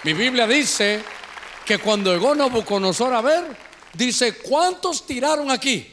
[0.02, 1.02] mi Biblia dice
[1.64, 3.44] que cuando llegó Nabucodonosor a ver,
[3.94, 5.86] dice, ¿cuántos tiraron aquí?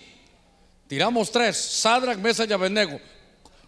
[0.88, 3.00] Tiramos tres, Sadrach, Mesa y Abednego.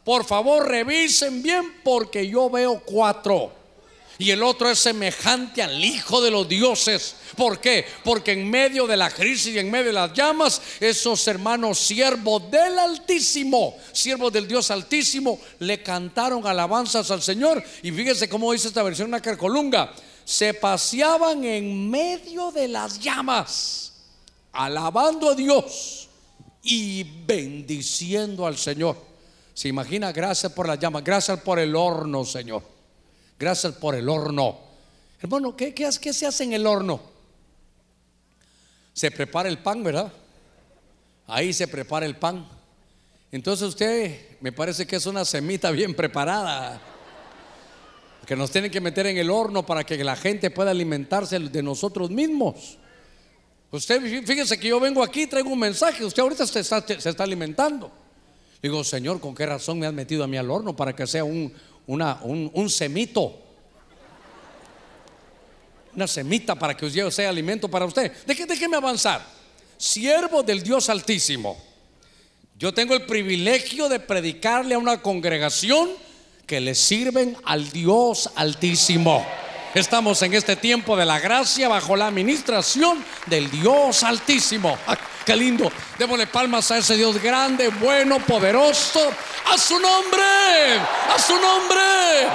[0.03, 3.53] Por favor, revisen bien porque yo veo cuatro.
[4.17, 7.15] Y el otro es semejante al Hijo de los dioses.
[7.35, 7.85] ¿Por qué?
[8.03, 12.51] Porque en medio de la crisis y en medio de las llamas, esos hermanos siervos
[12.51, 17.63] del Altísimo, siervos del Dios Altísimo, le cantaron alabanzas al Señor.
[17.81, 19.93] Y fíjense cómo dice esta versión una carcolunga
[20.25, 23.93] se paseaban en medio de las llamas,
[24.51, 26.07] alabando a Dios
[26.61, 28.97] y bendiciendo al Señor.
[29.53, 32.63] Se imagina, gracias por las llamas, gracias por el horno, Señor.
[33.37, 34.57] Gracias por el horno.
[35.21, 37.01] Hermano, ¿qué, se hace en el horno?
[38.93, 40.11] Se prepara el pan, ¿verdad?
[41.27, 42.47] Ahí se prepara el pan.
[43.31, 46.81] Entonces usted me parece que es una semita bien preparada
[48.25, 51.63] que nos tienen que meter en el horno para que la gente pueda alimentarse de
[51.63, 52.77] nosotros mismos.
[53.71, 57.23] Usted, fíjese que yo vengo aquí, traigo un mensaje, usted ahorita se está, se está
[57.23, 57.91] alimentando.
[58.61, 61.25] Digo, Señor, ¿con qué razón me has metido a mí al horno para que sea
[61.25, 61.51] un,
[62.69, 63.39] semito?
[65.93, 68.11] Una semita para que yo sea alimento para usted.
[68.25, 69.25] Déjeme avanzar.
[69.77, 71.61] Siervo del Dios Altísimo.
[72.57, 75.89] Yo tengo el privilegio de predicarle a una congregación
[76.45, 79.25] que le sirven al Dios Altísimo.
[79.73, 84.77] Estamos en este tiempo de la gracia bajo la administración del Dios Altísimo.
[85.25, 85.71] qué lindo.
[85.97, 89.11] Démosle palmas a ese Dios grande, bueno, poderoso.
[89.51, 90.77] A su nombre,
[91.09, 92.27] a su nombre.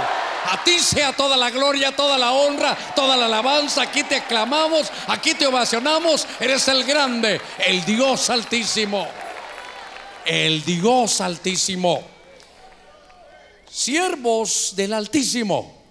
[0.50, 3.82] A ti sea toda la gloria, toda la honra, toda la alabanza.
[3.82, 6.26] Aquí te aclamamos, aquí te ovacionamos.
[6.40, 9.06] Eres el grande, el Dios Altísimo.
[10.24, 12.17] El Dios Altísimo
[13.78, 15.84] siervos del Altísimo.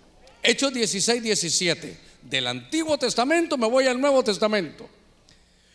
[0.43, 1.97] Hechos 16, 17.
[2.21, 4.89] Del Antiguo Testamento me voy al Nuevo Testamento.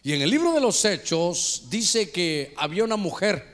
[0.05, 3.51] Y en el libro de los Hechos dice que había una mujer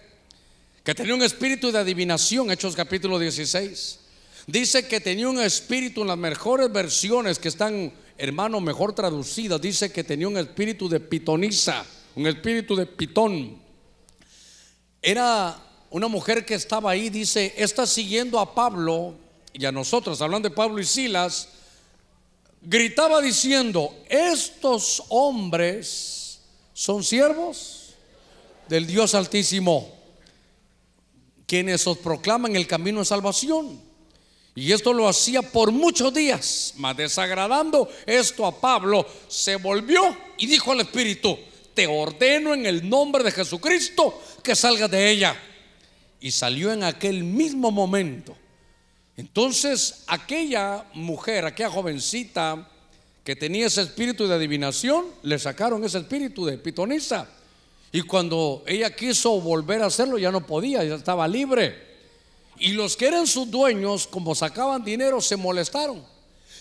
[0.82, 4.00] que tenía un espíritu de adivinación, Hechos capítulo 16.
[4.48, 9.60] Dice que tenía un espíritu en las mejores versiones que están, hermano, mejor traducidas.
[9.60, 11.84] Dice que tenía un espíritu de pitonisa,
[12.16, 13.56] un espíritu de pitón.
[15.00, 19.14] Era una mujer que estaba ahí dice, está siguiendo a Pablo
[19.52, 21.48] y a nosotros, hablando de Pablo y Silas,
[22.60, 26.40] gritaba diciendo, estos hombres
[26.74, 27.94] son siervos
[28.68, 29.90] del Dios Altísimo,
[31.46, 33.80] quienes os proclaman el camino de salvación.
[34.54, 40.46] Y esto lo hacía por muchos días, mas desagradando esto a Pablo, se volvió y
[40.46, 41.38] dijo al Espíritu,
[41.72, 45.47] te ordeno en el nombre de Jesucristo que salgas de ella
[46.20, 48.36] y salió en aquel mismo momento.
[49.16, 52.68] Entonces aquella mujer, aquella jovencita
[53.24, 57.28] que tenía ese espíritu de adivinación, le sacaron ese espíritu de pitonisa.
[57.92, 61.88] Y cuando ella quiso volver a hacerlo, ya no podía, ya estaba libre.
[62.58, 66.04] Y los que eran sus dueños, como sacaban dinero, se molestaron.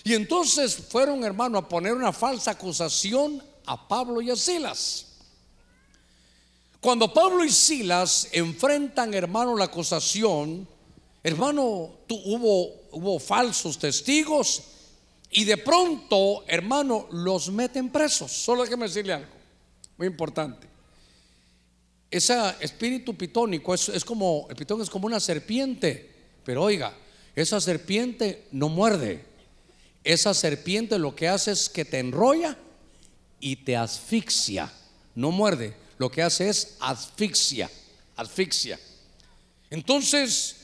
[0.04, 5.07] Y entonces fueron, hermano, a poner una falsa acusación a Pablo y a Silas.
[6.80, 10.68] Cuando Pablo y Silas enfrentan, hermano, la acusación,
[11.22, 14.62] hermano, hubo, falsos testigos
[15.30, 18.32] Y de pronto, hermano, los meten presos.
[18.32, 19.32] Solo déjeme decirle algo,
[19.98, 20.66] muy importante.
[22.10, 26.10] Ese espíritu pitónico es como, el pitón es como una serpiente,
[26.44, 26.94] pero oiga,
[27.36, 29.24] esa serpiente no muerde.
[30.02, 32.56] Esa serpiente lo que hace es que te enrolla
[33.38, 34.72] y te asfixia.
[35.14, 37.70] No muerde, lo que hace es asfixia,
[38.16, 38.78] asfixia.
[39.70, 40.56] Entonces,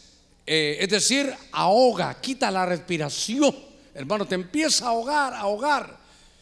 [0.46, 3.54] eh, es decir, ahoga, quita la respiración.
[3.94, 5.98] Hermano, te empieza a ahogar, a ahogar.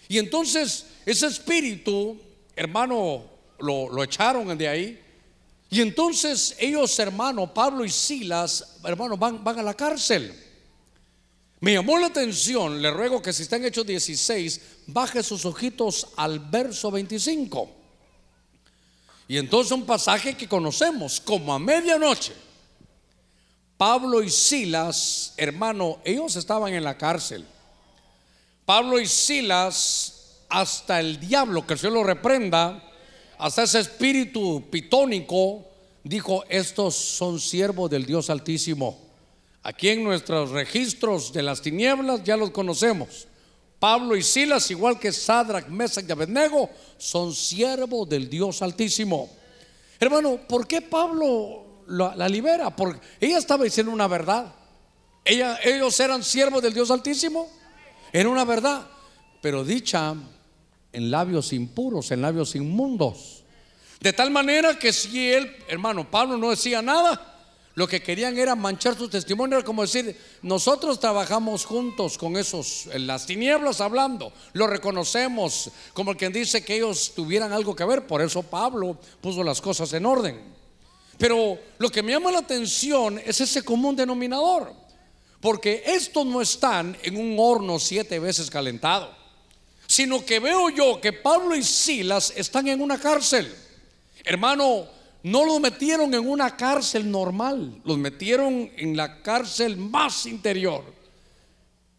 [0.08, 2.20] Y entonces ese espíritu,
[2.54, 3.24] hermano,
[3.58, 5.00] lo, lo echaron de ahí.
[5.70, 10.34] Y entonces ellos, hermano, Pablo y Silas, hermano, van, van a la cárcel.
[11.60, 16.08] Me llamó la atención, le ruego que si está en Hechos 16, baje sus ojitos
[16.16, 17.81] al verso 25.
[19.28, 22.32] Y entonces un pasaje que conocemos, como a medianoche,
[23.76, 27.44] Pablo y Silas, hermano, ellos estaban en la cárcel.
[28.64, 32.82] Pablo y Silas, hasta el diablo, que se lo reprenda,
[33.38, 35.66] hasta ese espíritu pitónico,
[36.04, 38.98] dijo, estos son siervos del Dios Altísimo.
[39.64, 43.26] Aquí en nuestros registros de las tinieblas ya los conocemos.
[43.82, 49.28] Pablo y Silas, igual que Sadrach, Mesach y Abednego, son siervos del Dios Altísimo.
[49.98, 52.76] Hermano, ¿por qué Pablo la, libera?
[52.76, 54.54] Porque ella estaba diciendo una verdad.
[55.24, 57.50] Ella, ellos eran siervos del Dios Altísimo.
[58.12, 58.86] Era una verdad,
[59.40, 60.14] pero dicha
[60.92, 63.42] en labios impuros, en labios inmundos.
[63.98, 67.31] De tal manera que si él, hermano, Pablo no decía nada,
[67.74, 72.86] lo que querían era manchar su testimonio, era como decir, nosotros trabajamos juntos con esos,
[72.92, 78.06] en las tinieblas hablando, lo reconocemos, como quien dice que ellos tuvieran algo que ver,
[78.06, 80.52] por eso Pablo puso las cosas en orden.
[81.16, 84.74] Pero lo que me llama la atención es ese común denominador,
[85.40, 89.14] porque estos no están en un horno siete veces calentado,
[89.86, 93.54] sino que veo yo que Pablo y Silas están en una cárcel.
[94.24, 94.86] Hermano,
[95.22, 100.84] no los metieron en una cárcel normal, los metieron en la cárcel más interior.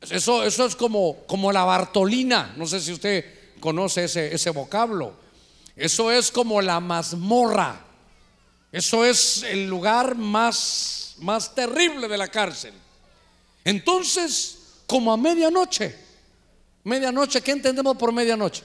[0.10, 3.26] Eso, eso es como, como la Bartolina, no sé si usted
[3.60, 5.14] conoce ese, ese vocablo.
[5.76, 7.80] Eso es como la mazmorra.
[8.72, 12.74] Eso es el lugar más, más terrible de la cárcel.
[13.64, 15.96] Entonces, como a medianoche,
[16.84, 18.64] medianoche, ¿qué entendemos por medianoche?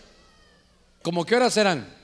[1.02, 1.97] ¿Como qué horas serán?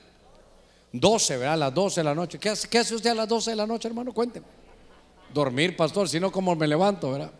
[0.99, 1.53] 12, ¿verdad?
[1.53, 2.39] A las 12 de la noche.
[2.39, 4.13] ¿Qué hace, ¿Qué hace, usted a las 12 de la noche, hermano?
[4.13, 4.45] Cuénteme.
[5.33, 7.31] Dormir, pastor, si no, ¿cómo me levanto, verdad?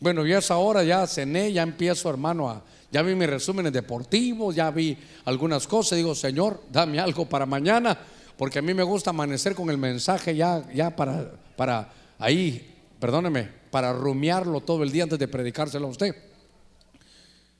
[0.00, 3.72] Bueno, yo a esa hora ya cené, ya empiezo, hermano, a, ya vi mis resúmenes
[3.72, 5.96] deportivos, ya vi algunas cosas.
[5.96, 7.98] Digo, Señor, dame algo para mañana,
[8.36, 13.48] porque a mí me gusta amanecer con el mensaje ya, ya para, para ahí, perdóneme,
[13.70, 16.14] para rumiarlo todo el día antes de predicárselo a usted.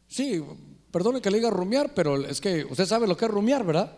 [0.06, 0.42] Sí,
[0.90, 3.96] perdone que le diga rumiar, pero es que usted sabe lo que es rumiar, ¿verdad?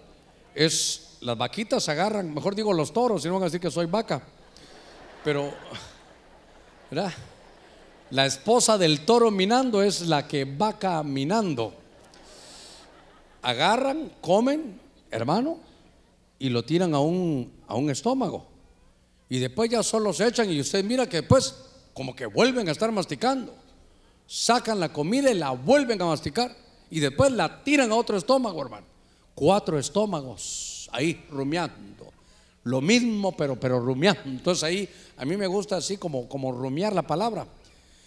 [0.56, 3.86] Es las vaquitas agarran, mejor digo los toros, si no van a decir que soy
[3.86, 4.22] vaca.
[5.22, 5.52] Pero,
[6.90, 7.12] ¿verdad?
[8.10, 11.74] La esposa del toro minando es la que va caminando.
[13.42, 15.58] Agarran, comen, hermano,
[16.38, 18.46] y lo tiran a un, a un estómago.
[19.28, 21.54] Y después ya solo se echan y usted mira que después
[21.92, 23.54] como que vuelven a estar masticando.
[24.26, 26.54] Sacan la comida y la vuelven a masticar.
[26.90, 28.95] Y después la tiran a otro estómago, hermano
[29.36, 32.12] cuatro estómagos ahí rumiando.
[32.64, 34.22] Lo mismo, pero, pero rumiando.
[34.24, 37.46] Entonces ahí a mí me gusta así como, como rumiar la palabra.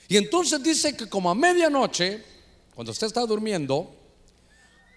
[0.10, 2.22] Y entonces dice que como a medianoche,
[2.76, 3.96] cuando usted está durmiendo,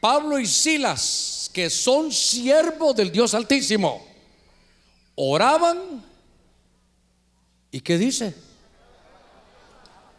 [0.01, 4.05] Pablo y Silas, que son siervos del Dios Altísimo,
[5.15, 6.03] oraban.
[7.71, 8.35] ¿Y qué dice?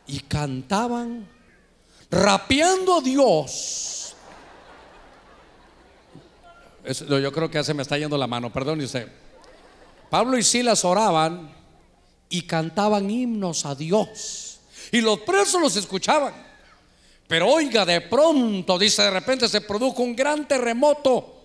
[0.08, 1.28] Y cantaban,
[2.10, 4.03] rapeando a Dios
[6.86, 9.08] yo creo que ya se me está yendo la mano, perdón usted.
[10.10, 11.54] Pablo y Silas oraban
[12.30, 14.60] y cantaban himnos a Dios.
[14.92, 16.34] Y los presos los escuchaban.
[17.28, 21.42] Pero oiga, de pronto, dice, de repente se produjo un gran terremoto.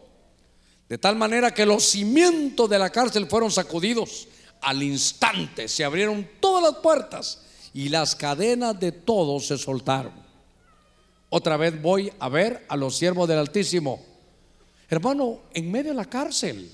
[0.89, 4.29] De tal manera que los cimientos de la cárcel fueron sacudidos.
[4.61, 10.13] Al instante se abrieron todas las puertas y las cadenas de todos se soltaron.
[11.31, 14.03] Otra vez voy a ver a los siervos del Altísimo
[14.89, 16.71] Hermano, en medio de la cárcel,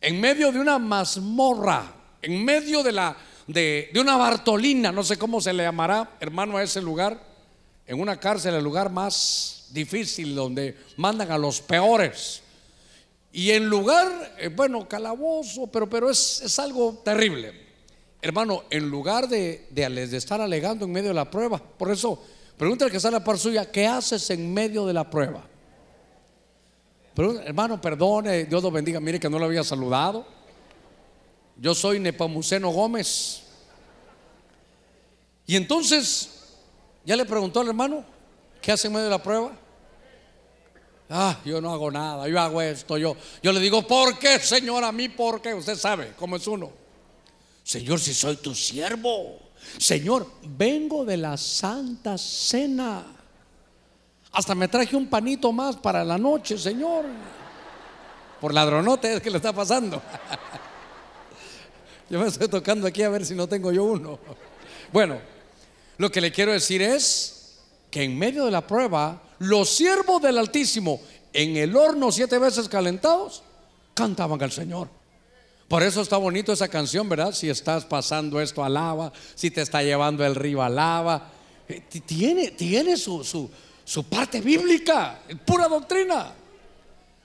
[0.00, 3.16] en medio de una mazmorra, en medio de la
[3.46, 7.18] de, una Bartolina, no sé cómo se le llamará, hermano, a ese lugar,
[7.86, 12.42] en una cárcel, el lugar más difícil donde mandan a los peores.
[13.32, 17.52] Y en lugar, eh, bueno, calabozo, pero, pero es, es, algo terrible.
[18.20, 22.22] Hermano, en lugar de, de, de estar alegando en medio de la prueba, por eso
[22.58, 25.46] Pregúntale que está la par suya, ¿qué haces en medio de la prueba?
[27.18, 29.00] Hermano, perdone, Dios lo bendiga.
[29.00, 30.24] Mire que no lo había saludado.
[31.56, 33.42] Yo soy Nepamuceno Gómez.
[35.46, 36.30] Y entonces,
[37.04, 38.04] ya le preguntó al hermano,
[38.60, 39.52] ¿qué hace en medio de la prueba?
[41.10, 44.84] Ah, yo no hago nada, yo hago esto, yo, yo le digo, ¿por qué, Señor?
[44.84, 45.54] A mí, ¿por qué?
[45.54, 46.70] Usted sabe cómo es uno.
[47.64, 49.38] Señor, si soy tu siervo.
[49.78, 53.17] Señor, vengo de la Santa Cena.
[54.32, 57.04] Hasta me traje un panito más para la noche, Señor.
[58.40, 60.00] Por ladronote es que le está pasando.
[62.10, 64.18] Yo me estoy tocando aquí a ver si no tengo yo uno.
[64.92, 65.20] Bueno,
[65.98, 67.58] lo que le quiero decir es
[67.90, 71.02] que en medio de la prueba, los siervos del Altísimo,
[71.34, 73.42] en el horno siete veces calentados,
[73.92, 74.88] cantaban al Señor.
[75.68, 77.32] Por eso está bonito esa canción, ¿verdad?
[77.32, 81.30] Si estás pasando esto a lava, si te está llevando el río a lava.
[81.68, 83.50] Eh, tiene, tiene su, su,
[83.88, 86.30] su parte bíblica, pura doctrina.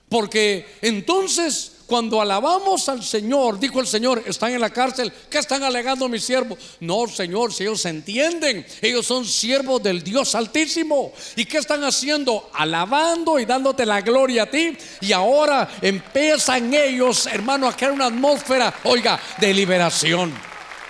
[0.08, 5.62] Porque entonces cuando alabamos al Señor, dijo el Señor, están en la cárcel, ¿qué están
[5.62, 6.58] alegando mis siervos?
[6.80, 11.12] No, Señor, si ellos entienden, ellos son siervos del Dios Altísimo.
[11.36, 12.48] ¿Y qué están haciendo?
[12.54, 14.74] Alabando y dándote la gloria a ti.
[15.02, 20.32] Y ahora empiezan ellos, hermano, a crear una atmósfera, oiga, de liberación,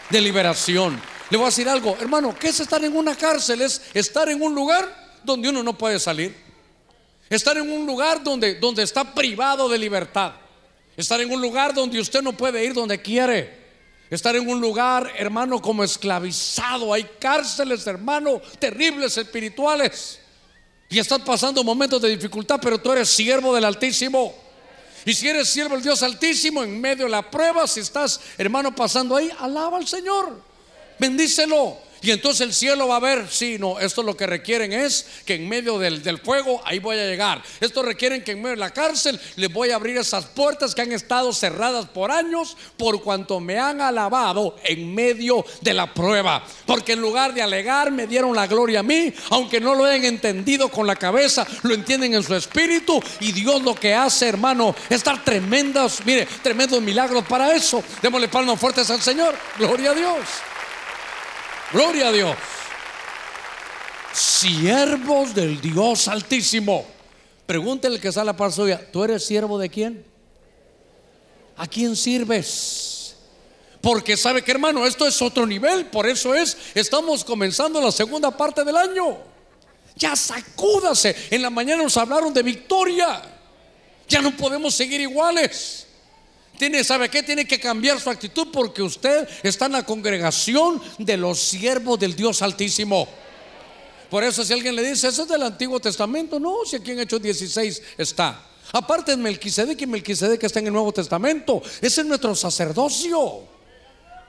[0.08, 1.02] de liberación.
[1.30, 3.60] Le voy a decir algo, hermano, ¿qué es estar en una cárcel?
[3.62, 6.34] Es estar en un lugar donde uno no puede salir.
[7.30, 10.34] Estar en un lugar donde, donde está privado de libertad.
[10.96, 13.64] Estar en un lugar donde usted no puede ir donde quiere.
[14.10, 16.92] Estar en un lugar, hermano, como esclavizado.
[16.92, 20.20] Hay cárceles, hermano, terribles espirituales.
[20.88, 24.34] Y estás pasando momentos de dificultad, pero tú eres siervo del Altísimo.
[25.04, 28.74] Y si eres siervo del Dios Altísimo, en medio de la prueba, si estás, hermano,
[28.74, 30.40] pasando ahí, alaba al Señor.
[30.98, 31.78] Bendícelo.
[32.04, 35.36] Y entonces el cielo va a ver, sí, no, esto lo que requieren es que
[35.36, 37.42] en medio del, fuego ahí voy a llegar.
[37.60, 40.82] Esto requieren que en medio de la cárcel les voy a abrir esas puertas que
[40.82, 46.44] han estado cerradas por años por cuanto me han alabado en medio de la prueba.
[46.66, 50.04] Porque en lugar de alegar me dieron la gloria a mí, aunque no lo hayan
[50.04, 54.76] entendido con la cabeza, lo entienden en su espíritu y Dios lo que hace, hermano,
[54.90, 55.22] es dar
[56.04, 57.82] mire, tremendos milagros para eso.
[58.02, 59.34] Démosle palmas fuertes al Señor.
[59.56, 60.18] Gloria a Dios.
[61.72, 62.36] Gloria a Dios.
[64.12, 66.86] Siervos del Dios Altísimo.
[67.46, 68.80] Pregúntele que está la par suya.
[68.90, 70.04] ¿Tú eres siervo de quién?
[71.56, 73.16] ¿A quién sirves?
[73.80, 75.86] Porque sabe que hermano, esto es otro nivel.
[75.86, 79.18] Por eso es, estamos comenzando la segunda parte del año.
[79.96, 81.14] Ya sacúdase.
[81.30, 83.22] En la mañana nos hablaron de victoria.
[84.08, 85.83] Ya no podemos seguir iguales.
[86.58, 87.22] Tiene, ¿sabe qué?
[87.22, 92.14] Tiene que cambiar su actitud porque usted está en la congregación de los siervos del
[92.14, 93.08] Dios Altísimo.
[94.08, 97.00] Por eso si alguien le dice, eso es del Antiguo Testamento, no, si aquí en
[97.00, 98.46] Hechos 16 está.
[98.72, 103.42] Aparte de Melquisedec y Melquisedec está en el Nuevo Testamento, ese es nuestro sacerdocio.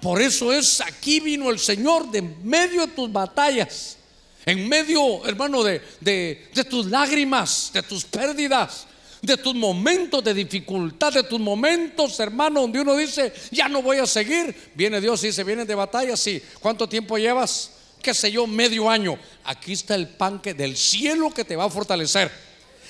[0.02, 3.98] Por eso es, aquí vino el Señor de medio de tus batallas,
[4.46, 8.88] en medio, hermano, de, de, de tus lágrimas, de tus pérdidas,
[9.26, 13.98] de tus momentos de dificultad, de tus momentos, hermano, donde uno dice, ya no voy
[13.98, 14.56] a seguir.
[14.74, 16.42] Viene Dios y dice, viene de batalla, sí.
[16.60, 17.72] ¿Cuánto tiempo llevas?
[18.02, 19.18] Qué sé yo, medio año.
[19.46, 22.32] Aquí está el pan que del cielo que te va a fortalecer.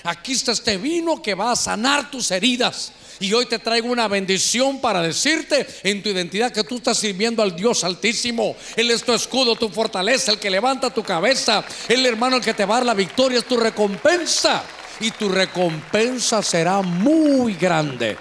[0.04, 2.92] Aquí está este vino que va a sanar tus heridas.
[3.20, 7.42] Y hoy te traigo una bendición para decirte en tu identidad que tú estás sirviendo
[7.42, 8.56] al Dios Altísimo.
[8.76, 11.64] Él es tu escudo, tu fortaleza, el que levanta tu cabeza.
[11.88, 14.64] El hermano el que te va a dar la victoria, es tu recompensa
[15.00, 18.18] y tu recompensa será muy grande.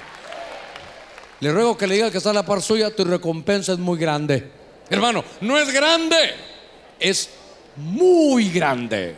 [1.41, 3.99] Le ruego que le diga que está en la par suya, tu recompensa es muy
[3.99, 4.51] grande.
[4.89, 6.17] Hermano, no es grande,
[6.99, 7.29] es
[7.77, 9.15] muy grande.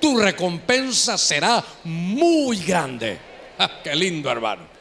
[0.00, 3.18] Tu recompensa será muy grande.
[3.58, 4.78] Ah, qué lindo, hermano.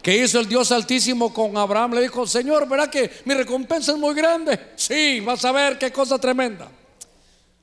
[0.00, 1.94] ¿Qué hizo el Dios Altísimo con Abraham?
[1.94, 4.70] Le dijo, Señor, ¿verdad que mi recompensa es muy grande?
[4.76, 6.68] Sí, vas a ver qué cosa tremenda.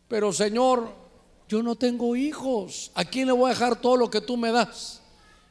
[0.07, 1.04] Pero Señor,
[1.47, 4.51] yo no tengo hijos, ¿a quién le voy a dejar todo lo que tú me
[4.51, 5.01] das?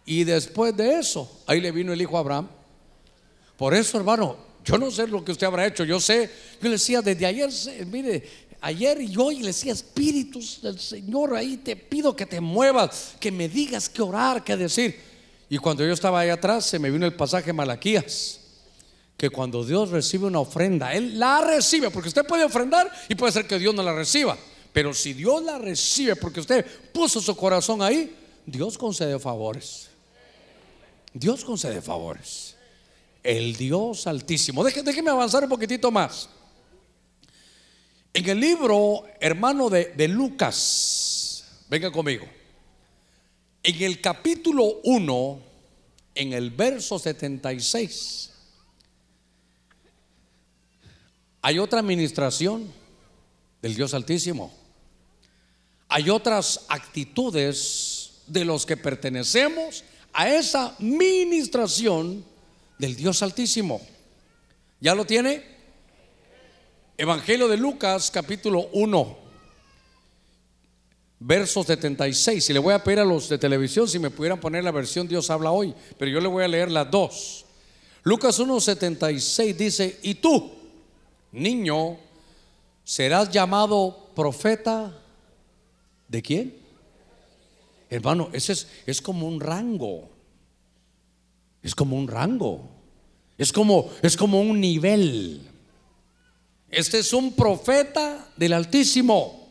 [0.04, 2.48] Y después de eso, ahí le vino el hijo Abraham.
[3.56, 6.30] Por eso, hermano, yo no sé lo que usted habrá hecho, yo sé,
[6.60, 7.50] yo le decía desde ayer,
[7.86, 8.28] mire,
[8.60, 13.30] ayer y hoy le decía, espíritus del Señor, ahí te pido que te muevas, que
[13.30, 14.98] me digas qué orar, qué decir.
[15.48, 18.40] Y cuando yo estaba ahí atrás, se me vino el pasaje Malaquías
[19.16, 23.32] que cuando Dios recibe una ofrenda, Él la recibe, porque usted puede ofrendar y puede
[23.32, 24.36] ser que Dios no la reciba.
[24.74, 28.12] Pero si Dios la recibe porque usted puso su corazón ahí,
[28.44, 29.88] Dios concede favores.
[31.12, 32.56] Dios concede favores.
[33.22, 34.64] El Dios altísimo.
[34.64, 36.28] Déjeme, avanzar un poquitito más.
[38.12, 42.26] En el libro, hermano de, de Lucas, venga conmigo,
[43.62, 45.40] en el capítulo 1,
[46.16, 48.32] en el verso 76,
[51.42, 52.72] hay otra administración
[53.62, 54.63] del Dios Altísimo.
[55.96, 62.24] Hay otras actitudes de los que pertenecemos a esa ministración
[62.80, 63.80] del Dios Altísimo.
[64.80, 65.44] ¿Ya lo tiene?
[66.98, 69.18] Evangelio de Lucas, capítulo 1,
[71.20, 72.50] verso 76.
[72.50, 75.06] Y le voy a pedir a los de televisión si me pudieran poner la versión
[75.06, 77.44] Dios habla hoy, pero yo le voy a leer las dos.
[78.02, 80.54] Lucas 1, 76 dice, y tú,
[81.30, 81.98] niño,
[82.82, 85.03] serás llamado profeta
[86.08, 86.56] de quién?
[87.90, 90.08] Hermano, ese es, es como un rango.
[91.62, 92.68] Es como un rango.
[93.36, 95.42] Es como, es como un nivel.
[96.70, 99.48] Este es un profeta del Altísimo,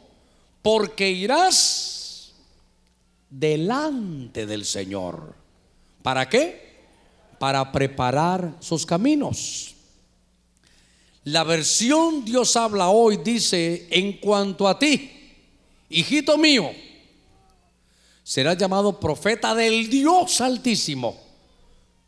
[0.61, 2.33] porque irás
[3.29, 5.33] delante del Señor.
[6.01, 6.73] ¿Para qué?
[7.39, 9.75] Para preparar sus caminos.
[11.25, 15.11] La versión Dios habla hoy dice, en cuanto a ti,
[15.93, 16.71] hijito mío,
[18.23, 21.19] serás llamado profeta del Dios Altísimo,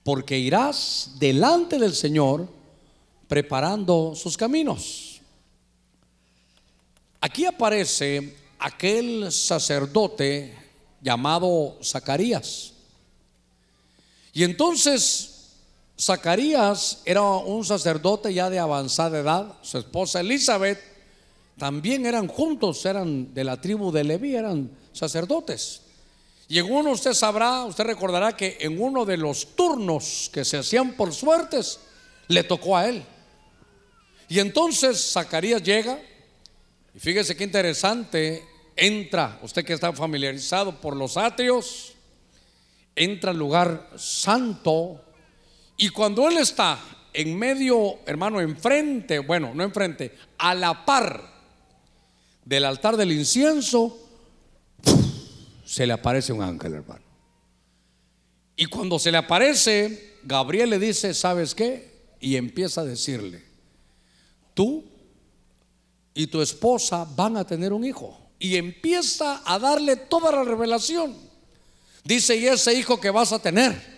[0.04, 2.48] porque irás delante del Señor
[3.28, 5.22] preparando sus caminos.
[7.22, 10.56] Aquí aparece aquel sacerdote
[11.02, 12.74] llamado Zacarías.
[14.34, 15.54] Y entonces
[16.00, 20.95] Zacarías era un sacerdote ya de avanzada edad, su esposa Elizabeth
[21.58, 25.82] también eran juntos, eran de la tribu de Leví, eran sacerdotes.
[26.48, 30.58] Y en uno usted sabrá, usted recordará que en uno de los turnos que se
[30.58, 31.80] hacían por suertes,
[32.28, 33.04] le tocó a él.
[34.28, 36.00] Y entonces Zacarías llega,
[36.94, 38.44] y fíjese qué interesante,
[38.76, 41.94] entra, usted que está familiarizado por los atrios,
[42.96, 45.02] entra al lugar santo,
[45.78, 46.80] y cuando él está
[47.14, 51.35] en medio, hermano, enfrente, bueno, no enfrente, a la par
[52.46, 53.98] del altar del incienso,
[55.66, 57.04] se le aparece un ángel, hermano.
[58.56, 61.94] Y cuando se le aparece, Gabriel le dice, ¿sabes qué?
[62.20, 63.44] Y empieza a decirle,
[64.54, 64.86] tú
[66.14, 68.18] y tu esposa van a tener un hijo.
[68.40, 71.16] Y empieza a darle toda la revelación.
[72.04, 73.96] Dice, y ese hijo que vas a tener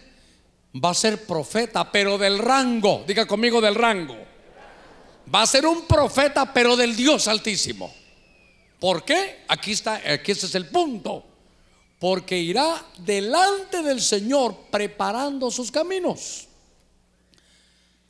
[0.73, 4.17] va a ser profeta, pero del rango, diga conmigo del rango.
[5.33, 7.93] Va a ser un profeta, pero del Dios Altísimo.
[8.79, 9.43] ¿Por qué?
[9.47, 11.23] Aquí está, aquí ese es el punto.
[11.99, 16.47] Porque irá delante del Señor preparando sus caminos.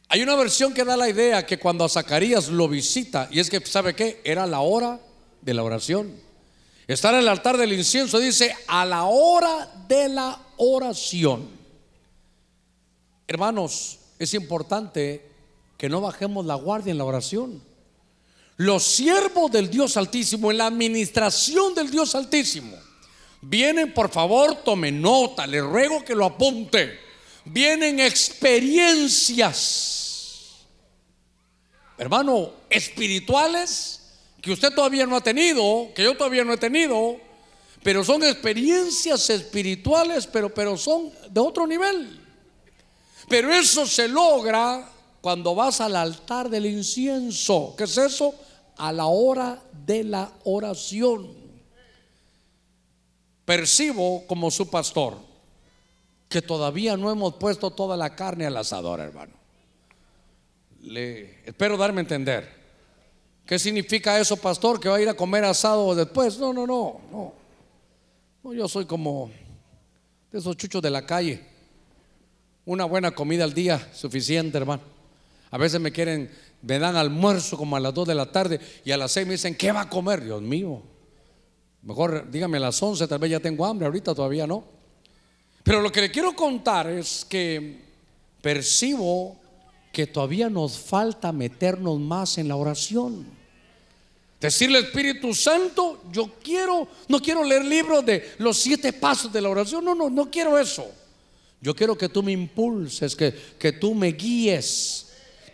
[0.09, 3.49] Hay una versión que da la idea que cuando a Zacarías lo visita, y es
[3.49, 4.21] que, ¿sabe qué?
[4.23, 4.99] Era la hora
[5.41, 6.13] de la oración.
[6.87, 11.49] Estar en el altar del incienso dice a la hora de la oración.
[13.27, 15.29] Hermanos, es importante
[15.77, 17.61] que no bajemos la guardia en la oración.
[18.57, 22.75] Los siervos del Dios Altísimo, en la administración del Dios Altísimo,
[23.39, 26.99] vienen, por favor, tome nota, le ruego que lo apunte.
[27.45, 30.65] Vienen experiencias,
[31.99, 34.01] hermano, espirituales
[34.41, 37.17] que usted todavía no ha tenido, que yo todavía no he tenido,
[37.83, 42.25] pero son experiencias espirituales, pero, pero son de otro nivel.
[43.29, 44.91] Pero eso se logra
[45.21, 47.75] cuando vas al altar del incienso.
[47.77, 48.33] ¿Qué es eso?
[48.77, 51.27] A la hora de la oración.
[53.45, 55.17] Percibo como su pastor
[56.29, 59.33] que todavía no hemos puesto toda la carne al asador, hermano.
[60.81, 62.57] Le espero darme a entender.
[63.45, 64.79] ¿Qué significa eso, pastor?
[64.79, 66.37] ¿Que va a ir a comer asado después?
[66.37, 67.33] No, no, no, no.
[68.43, 69.31] No, yo soy como
[70.31, 71.57] de esos chuchos de la calle
[72.67, 74.83] una buena comida al día, suficiente, hermano.
[75.51, 76.29] A veces me quieren,
[76.61, 79.33] me dan almuerzo como a las 2 de la tarde y a las 6 me
[79.33, 80.23] dicen, ¿qué va a comer?
[80.23, 80.81] Dios mío.
[81.83, 84.63] Mejor dígame a las 11, tal vez ya tengo hambre, ahorita todavía no.
[85.63, 87.81] Pero lo que le quiero contar es que
[88.41, 89.37] percibo
[89.91, 93.25] que todavía nos falta meternos más en la oración.
[94.39, 99.49] Decirle Espíritu Santo, yo quiero, no quiero leer libros de los siete pasos de la
[99.49, 100.87] oración, no, no, no quiero eso.
[101.59, 105.06] Yo quiero que tú me impulses, que, que tú me guíes.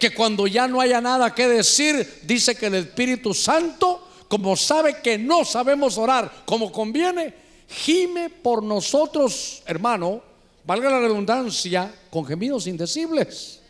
[0.04, 4.98] Que cuando ya no haya nada que decir, dice que el Espíritu Santo, como sabe
[5.02, 7.34] que no sabemos orar como conviene,
[7.70, 10.22] gime por nosotros, hermano,
[10.66, 13.62] valga la redundancia, con gemidos indecibles.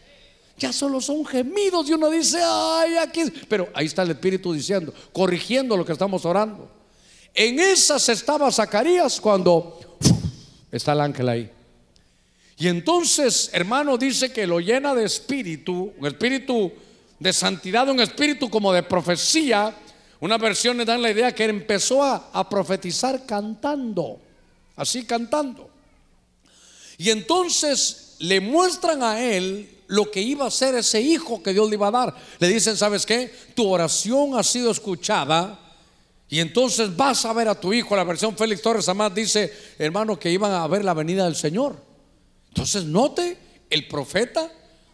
[0.58, 3.26] ya solo son gemidos y uno dice, ay, aquí.
[3.48, 6.68] Pero ahí está el Espíritu diciendo, corrigiendo lo que estamos orando.
[7.36, 9.80] En esas estaba Zacarías cuando
[10.72, 11.52] está el ángel ahí.
[12.58, 16.72] Y entonces, hermano, dice que lo llena de espíritu, un espíritu
[17.20, 19.76] de santidad, un espíritu como de profecía.
[20.20, 24.20] Una versión le dan la idea que empezó a, a profetizar cantando,
[24.76, 25.70] así cantando.
[26.98, 31.70] Y entonces le muestran a él lo que iba a ser ese hijo que Dios
[31.70, 32.16] le iba a dar.
[32.40, 33.34] Le dicen, ¿sabes qué?
[33.56, 35.60] Tu oración ha sido escuchada.
[36.30, 37.96] Y entonces vas a ver a tu hijo.
[37.96, 41.93] La versión Félix Torres Amás dice, hermano, que iban a ver la venida del Señor.
[42.54, 43.36] Entonces note
[43.68, 44.48] el profeta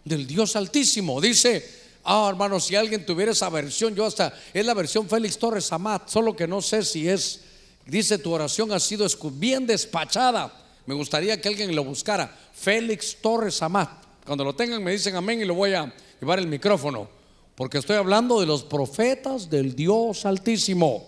[0.06, 1.20] del Dios Altísimo.
[1.20, 1.70] Dice,
[2.06, 6.08] ah, hermano, si alguien tuviera esa versión, yo hasta, es la versión Félix Torres Amat,
[6.08, 7.42] solo que no sé si es,
[7.86, 10.54] dice, tu oración ha sido bien despachada.
[10.86, 12.34] Me gustaría que alguien lo buscara.
[12.54, 13.90] Félix Torres Amat.
[14.26, 17.10] Cuando lo tengan me dicen amén y lo voy a llevar el micrófono.
[17.56, 21.06] Porque estoy hablando de los profetas del Dios Altísimo.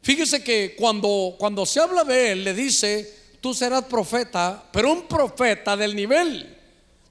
[0.00, 5.02] Fíjese que cuando, cuando se habla de él, le dice, tú serás profeta, pero un
[5.02, 6.56] profeta del nivel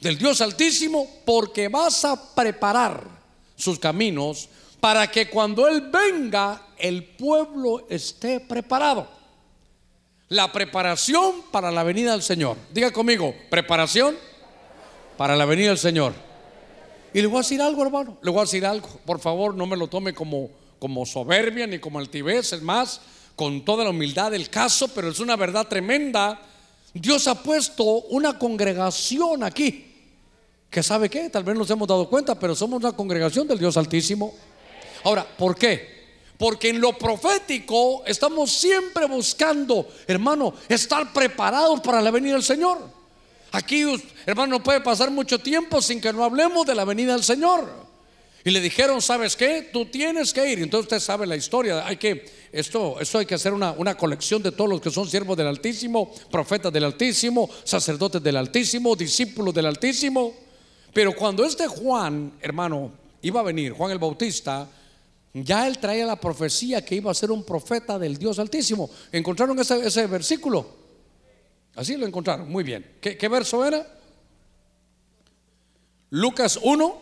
[0.02, 3.04] del Dios Altísimo, porque vas a preparar
[3.56, 9.08] sus caminos para que cuando Él venga, el pueblo esté preparado.
[10.30, 12.58] La preparación para la venida del Señor.
[12.74, 14.18] Diga conmigo, preparación
[15.16, 16.14] para la venida del Señor.
[17.14, 18.18] Y le voy a decir algo, hermano.
[18.24, 18.90] Le voy a decir algo.
[19.06, 22.54] Por favor, no me lo tome como, como soberbia ni como altivez.
[22.54, 23.02] Es más,
[23.36, 26.40] con toda la humildad del caso, pero es una verdad tremenda.
[26.94, 29.90] Dios ha puesto una congregación aquí.
[30.70, 33.78] Que sabe qué, tal vez nos hemos dado cuenta, pero somos una congregación del Dios
[33.78, 34.34] Altísimo.
[35.04, 35.94] Ahora, ¿por qué?
[36.38, 42.80] Porque en lo profético estamos siempre buscando, hermano, estar preparados para la venida del Señor.
[43.52, 43.86] Aquí,
[44.26, 47.84] hermano, no puede pasar mucho tiempo sin que no hablemos de la venida del Señor.
[48.44, 49.70] Y le dijeron, ¿sabes qué?
[49.72, 50.60] Tú tienes que ir.
[50.60, 51.86] Entonces usted sabe la historia.
[51.86, 55.10] Hay que, esto, esto hay que hacer una, una colección de todos los que son
[55.10, 60.34] siervos del Altísimo, profetas del Altísimo, sacerdotes del Altísimo, discípulos del Altísimo.
[60.94, 62.92] Pero cuando este Juan, hermano,
[63.24, 64.70] iba a venir, Juan el Bautista,
[65.34, 68.90] ya él traía la profecía que iba a ser un profeta del Dios Altísimo.
[69.12, 70.68] ¿Encontraron ese, ese versículo?
[71.76, 72.98] Así lo encontraron, muy bien.
[73.02, 73.86] ¿Qué, qué verso era?
[76.12, 77.02] Lucas 1.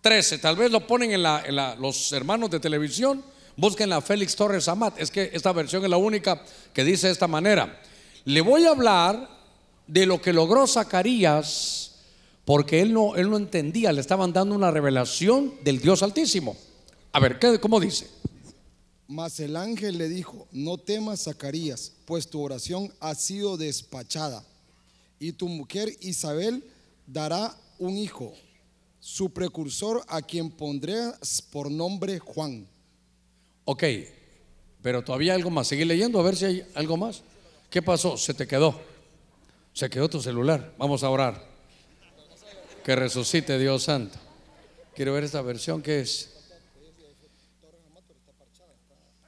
[0.00, 0.38] 13.
[0.38, 3.24] Tal vez lo ponen en, la, los hermanos de televisión.
[3.56, 5.00] Busquen la Félix Torres Amat.
[5.00, 6.42] Es que esta versión es la única
[6.72, 7.80] que dice de esta manera.
[8.24, 9.28] Le voy a hablar
[9.86, 11.86] de lo que logró Zacarías
[12.46, 16.56] porque él no, él no entendía, le estaban dando una revelación del Dios Altísimo.
[17.12, 18.08] A ver, ¿qué, ¿cómo dice?
[19.08, 24.44] Mas el ángel le dijo, no temas Zacarías, pues tu oración ha sido despachada,
[25.18, 26.62] y tu mujer Isabel
[27.06, 28.32] dará un hijo
[29.00, 30.96] su precursor a quien pondré
[31.50, 32.66] por nombre Juan.
[33.66, 33.82] Ok,
[34.80, 35.66] pero todavía algo más.
[35.66, 37.22] Seguí leyendo a ver si hay algo más.
[37.68, 38.16] ¿Qué pasó?
[38.16, 38.80] Se te quedó.
[39.72, 40.72] Se quedó tu celular.
[40.78, 41.44] Vamos a orar.
[42.84, 44.16] Que resucite Dios Santo.
[44.94, 46.32] Quiero ver esta versión que es.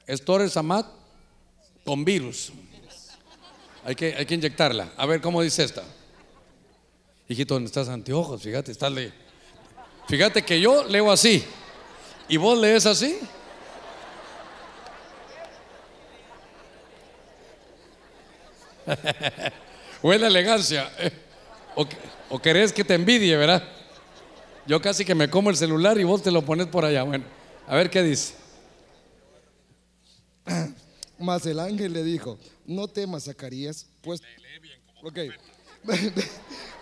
[0.07, 0.87] Es Torres Amat
[1.85, 2.53] con virus.
[3.83, 4.93] Hay que, hay que inyectarla.
[4.95, 5.83] A ver cómo dice esta.
[7.27, 8.41] Hijito, ¿dónde estás anteojos?
[8.41, 9.17] Fíjate, estás leyendo.
[10.07, 11.43] Fíjate que yo leo así.
[12.29, 13.19] ¿Y vos lees así?
[20.01, 20.89] Buena elegancia.
[21.75, 21.87] O,
[22.29, 23.63] o, querés que te envidie, ¿verdad?
[24.65, 27.03] Yo casi que me como el celular y vos te lo pones por allá.
[27.03, 27.25] Bueno,
[27.67, 28.33] a ver qué dice.
[31.19, 34.21] Mas el ángel le dijo, no temas, Zacarías, pues...
[35.03, 35.19] Ok.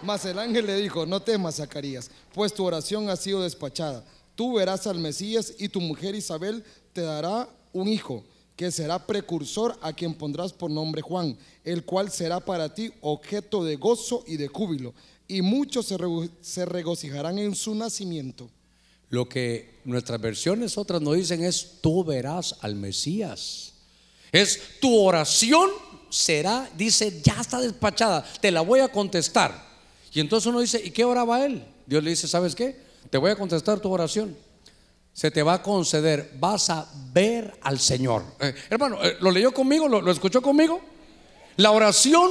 [0.02, 4.04] Mas el ángel le dijo, no temas, Zacarías, pues tu oración ha sido despachada.
[4.36, 8.24] Tú verás al Mesías y tu mujer Isabel te dará un hijo,
[8.58, 13.64] que será precursor a quien pondrás por nombre Juan, el cual será para ti objeto
[13.64, 14.94] de gozo y de júbilo,
[15.28, 15.96] y muchos se,
[16.42, 18.50] se regocijarán en su nacimiento.
[19.10, 23.74] Lo que nuestras versiones otras nos dicen es, tú verás al Mesías.
[24.32, 25.70] Es tu oración
[26.10, 29.68] será, dice, ya está despachada, te la voy a contestar.
[30.14, 31.64] Y entonces uno dice, ¿y qué oraba él?
[31.86, 32.76] Dios le dice, ¿sabes qué?
[33.10, 34.36] Te voy a contestar tu oración.
[35.18, 38.22] Se te va a conceder, vas a ver al Señor.
[38.40, 39.88] Eh, hermano, eh, ¿lo leyó conmigo?
[39.88, 40.80] ¿Lo, escuchó conmigo?
[41.56, 42.30] La oración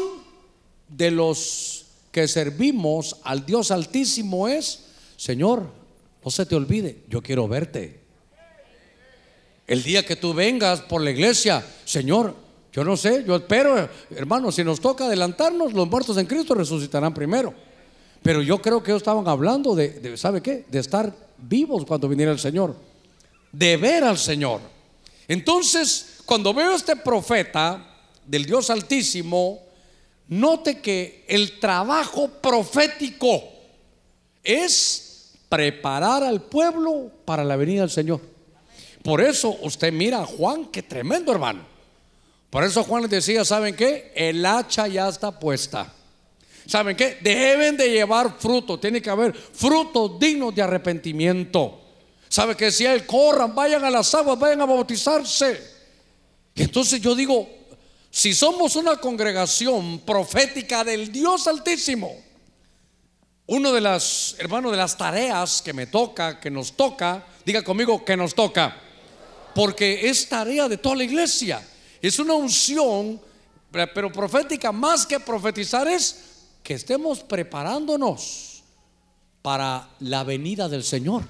[0.89, 4.85] de los que servimos al Dios Altísimo es,
[5.17, 5.69] Señor,
[6.25, 8.03] no se te olvide, yo quiero verte.
[9.67, 12.37] El día que tú vengas por la iglesia, Señor,
[12.73, 17.13] yo no sé, yo espero, hermano, si nos toca adelantarnos, los muertos en Cristo resucitarán
[17.13, 17.53] primero.
[18.23, 20.67] Pero yo creo que ellos estaban hablando de, de, ¿sabe qué?
[20.69, 22.77] De estar vivos cuando viniera el Señor,
[23.53, 24.61] de ver al Señor.
[25.29, 27.95] Entonces, cuando veo a este profeta
[28.27, 29.61] del Dios Altísimo,
[30.29, 33.43] note que el trabajo profético
[34.43, 38.21] es preparar al pueblo para la venida del Señor.
[39.03, 41.65] Por eso usted mira a Juan, que tremendo hermano.
[42.51, 44.13] Por eso Juan les decía, ¿saben qué?
[44.15, 45.93] El hacha ya está puesta.
[46.67, 47.19] ¿Saben qué?
[47.21, 51.81] Deben de llevar fruto, tiene que haber frutos dignos de arrepentimiento.
[52.29, 55.77] ¿Sabe que si él corran, vayan a las aguas, vayan a bautizarse?
[56.55, 57.49] Y entonces yo digo,
[58.11, 62.17] si somos una congregación profética del Dios Altísimo,
[63.47, 68.05] uno de las, hermanos, de las tareas que me toca, que nos toca, diga conmigo
[68.05, 68.77] que nos toca,
[69.55, 71.65] porque es tarea de toda la iglesia,
[72.03, 73.21] es una unción,
[73.71, 76.36] pero profética más que profetizar es
[76.67, 78.65] que estemos preparándonos
[79.41, 81.23] para la venida del Señor.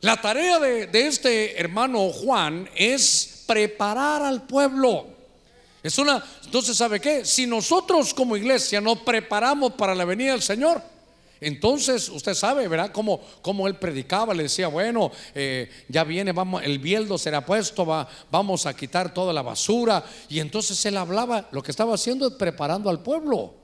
[0.00, 5.08] La tarea de, este hermano Juan es preparar al pueblo.
[5.82, 7.26] Es una, entonces, ¿sabe qué?
[7.26, 10.80] Si nosotros como iglesia nos preparamos para la venida del Señor,
[11.38, 12.92] entonces usted sabe, ¿verdad?
[12.92, 17.84] Como, como él predicaba, le decía, bueno, eh, ya viene, vamos, el bieldo será puesto,
[17.84, 20.02] va, vamos a quitar toda la basura.
[20.30, 23.63] Y entonces él hablaba, lo que estaba haciendo es preparando al pueblo.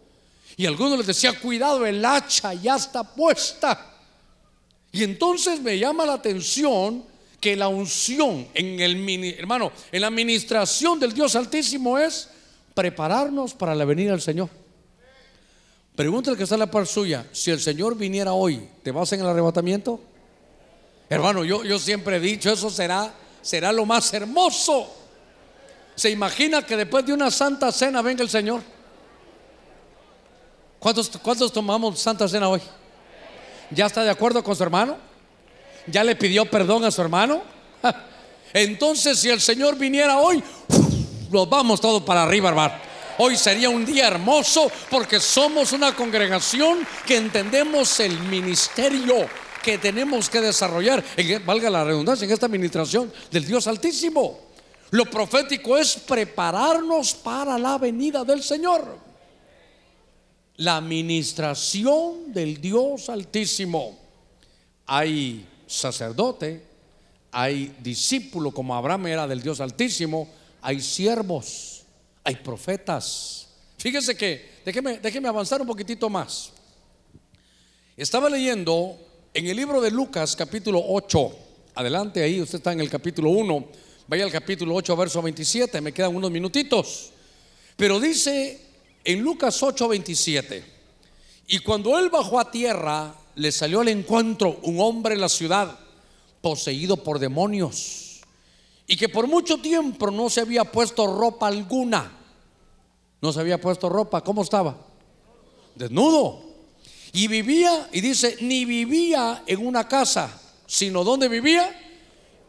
[0.61, 3.95] Y algunos les decía, cuidado, el hacha ya está puesta.
[4.93, 7.03] Y entonces me llama la atención
[7.41, 12.29] que la unción en el hermano, en la administración del Dios Altísimo es
[12.75, 14.51] prepararnos para la venida del Señor.
[15.97, 19.21] Pregúntale que está en la par suya, si el Señor viniera hoy, ¿te vas en
[19.21, 19.99] el arrebatamiento?
[21.09, 24.95] Hermano, yo, yo siempre he dicho, eso será, será lo más hermoso.
[25.95, 28.61] ¿Se imagina que después de una santa cena venga el Señor?
[30.81, 32.63] ¿Cuántos, tomamos santa cena hoy?
[33.71, 34.97] ¿Ya está de acuerdo con su hermano?
[35.87, 37.43] ¿Ya le pidió perdón a su hermano?
[38.55, 40.43] Entonces, si el Señor viniera hoy,
[41.31, 42.75] nos vamos todos para arriba, hermano.
[43.19, 49.29] Hoy sería un día hermoso porque somos una congregación que entendemos el ministerio
[49.63, 51.05] que tenemos que desarrollar,
[51.45, 54.39] valga la redundancia, en esta administración del Dios Altísimo.
[54.93, 59.10] Lo profético es prepararnos para la venida del Señor
[60.61, 63.99] la administración del Dios Altísimo.
[64.87, 66.63] Hay sacerdote,
[67.33, 70.29] hay discípulo como Abraham era del Dios Altísimo,
[70.61, 71.85] hay siervos,
[72.23, 73.49] hay profetas.
[73.79, 76.53] Fíjese que, déjeme, déjeme avanzar un poquitito más.
[77.97, 78.99] Estaba leyendo
[79.33, 81.37] en el libro de Lucas capítulo 8,
[81.77, 83.67] adelante ahí, usted está en el capítulo 1,
[84.07, 87.13] vaya al capítulo 8, verso 27, me quedan unos minutitos.
[87.77, 88.70] Pero dice
[89.05, 90.63] en Lucas 8:27,
[91.49, 95.79] y cuando él bajó a tierra, le salió al encuentro un hombre en la ciudad
[96.41, 98.21] poseído por demonios
[98.87, 102.19] y que por mucho tiempo no se había puesto ropa alguna.
[103.23, 104.77] No se había puesto ropa, ¿cómo estaba?
[105.75, 106.43] Desnudo.
[107.13, 111.71] Y vivía, y dice, ni vivía en una casa, sino donde vivía?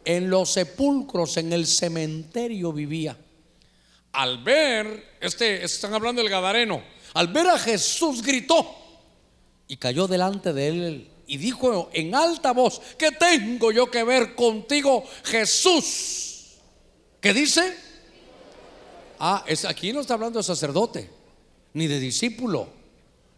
[0.04, 3.16] En los sepulcros, en el cementerio vivía
[4.12, 6.82] al ver, este, están hablando del Gadareno,
[7.14, 8.76] al ver a Jesús gritó
[9.66, 14.34] y cayó delante de él y dijo en alta voz, ¿qué tengo yo que ver
[14.34, 16.58] contigo, Jesús?
[17.20, 17.74] ¿Qué dice?
[19.18, 21.08] Ah, es, aquí no está hablando de sacerdote,
[21.72, 22.68] ni de discípulo,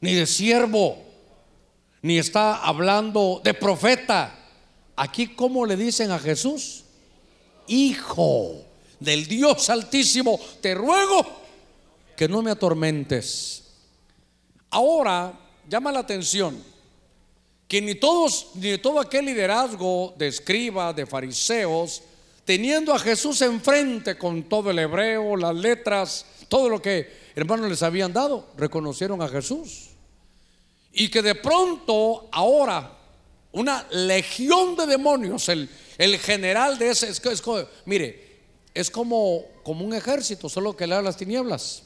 [0.00, 1.04] ni de siervo,
[2.02, 4.40] ni está hablando de profeta.
[4.96, 6.84] Aquí, ¿cómo le dicen a Jesús?
[7.66, 8.63] Hijo
[9.00, 11.24] del Dios Altísimo, te ruego
[12.16, 13.64] que no me atormentes.
[14.70, 15.32] Ahora
[15.68, 16.62] llama la atención
[17.68, 22.02] que ni todos, ni todo aquel liderazgo de escribas, de fariseos,
[22.44, 27.82] teniendo a Jesús enfrente con todo el hebreo, las letras, todo lo que hermanos les
[27.82, 29.90] habían dado, reconocieron a Jesús.
[30.92, 32.98] Y que de pronto ahora
[33.52, 35.68] una legión de demonios, el,
[36.18, 37.42] general de ese, es,
[37.86, 38.33] mire,
[38.74, 41.84] es como, como un ejército, solo que le da las tinieblas.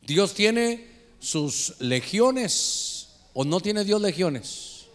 [0.00, 0.88] Dios tiene
[1.18, 4.86] sus legiones, o no tiene Dios legiones.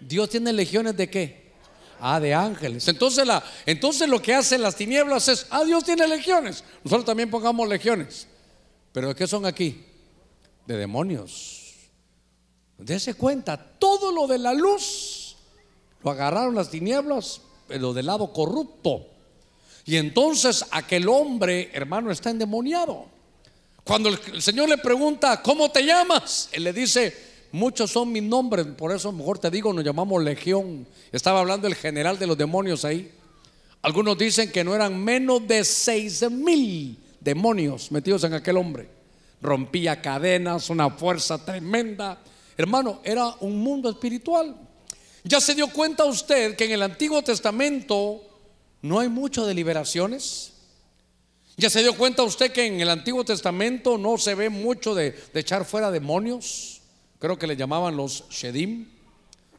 [0.00, 1.52] Dios tiene legiones de qué?
[2.00, 2.88] Ah, de ángeles.
[2.88, 6.64] Entonces, la, entonces lo que hacen las tinieblas es, ah, Dios tiene legiones.
[6.82, 8.26] Nosotros también pongamos legiones.
[8.92, 9.84] Pero ¿de qué son aquí?
[10.66, 11.74] De demonios.
[12.78, 15.36] Dese cuenta, todo lo de la luz
[16.02, 19.13] lo agarraron las tinieblas, pero del lado corrupto.
[19.84, 23.06] Y entonces aquel hombre, hermano, está endemoniado.
[23.84, 26.48] Cuando el Señor le pregunta, ¿cómo te llamas?
[26.52, 27.14] Él le dice,
[27.52, 30.86] muchos son mis nombres, por eso mejor te digo, nos llamamos legión.
[31.12, 33.12] Estaba hablando el general de los demonios ahí.
[33.82, 38.88] Algunos dicen que no eran menos de seis mil demonios metidos en aquel hombre.
[39.42, 42.18] Rompía cadenas, una fuerza tremenda.
[42.56, 44.56] Hermano, era un mundo espiritual.
[45.24, 48.33] Ya se dio cuenta usted que en el Antiguo Testamento
[48.84, 50.52] no hay mucho de liberaciones.
[51.56, 55.18] Ya se dio cuenta usted que en el Antiguo Testamento no se ve mucho de,
[55.32, 56.82] echar fuera demonios.
[57.18, 58.86] Creo que le llamaban los Shedim.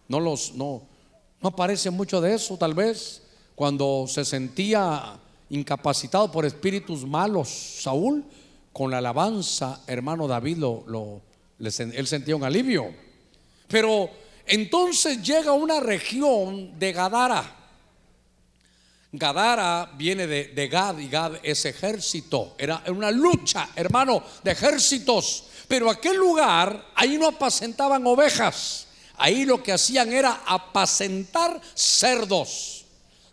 [0.08, 0.84] No los, no,
[1.42, 3.24] no aparece mucho de eso, tal vez.
[3.56, 5.20] Cuando se sentía
[5.50, 8.24] incapacitado por espíritus malos, Saúl,
[8.72, 11.22] con la alabanza, hermano David, lo, lo,
[11.58, 12.94] él sentía un alivio.
[13.70, 14.08] Pero
[14.46, 17.65] entonces llega una región de Gadara.
[19.18, 22.56] Gadara viene de, Gad y Gad es ejército.
[22.58, 25.46] Era una lucha, hermano, de ejércitos.
[25.68, 28.88] Pero aquel lugar, ahí no apacentaban ovejas.
[29.18, 32.86] Ahí lo que hacían era apacentar cerdos.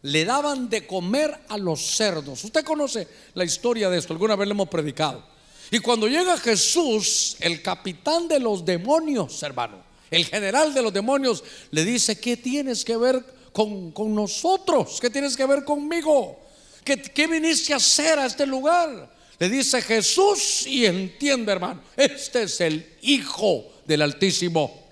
[0.03, 2.45] Le daban de comer a los cerdos.
[2.45, 5.25] Usted conoce la historia de esto, alguna vez le hemos predicado.
[5.71, 9.79] Y cuando llega Jesús, el capitán de los demonios, hermano,
[10.11, 14.99] el general de los demonios le dice, ¿qué tienes que ver con, nosotros?
[15.01, 16.39] ¿Qué tienes que ver conmigo?
[16.85, 19.11] ¿Qué, ¿Qué viniste a hacer a este lugar?
[19.39, 24.83] Le dice Jesús y entiende, hermano, este es el Hijo del Altísimo.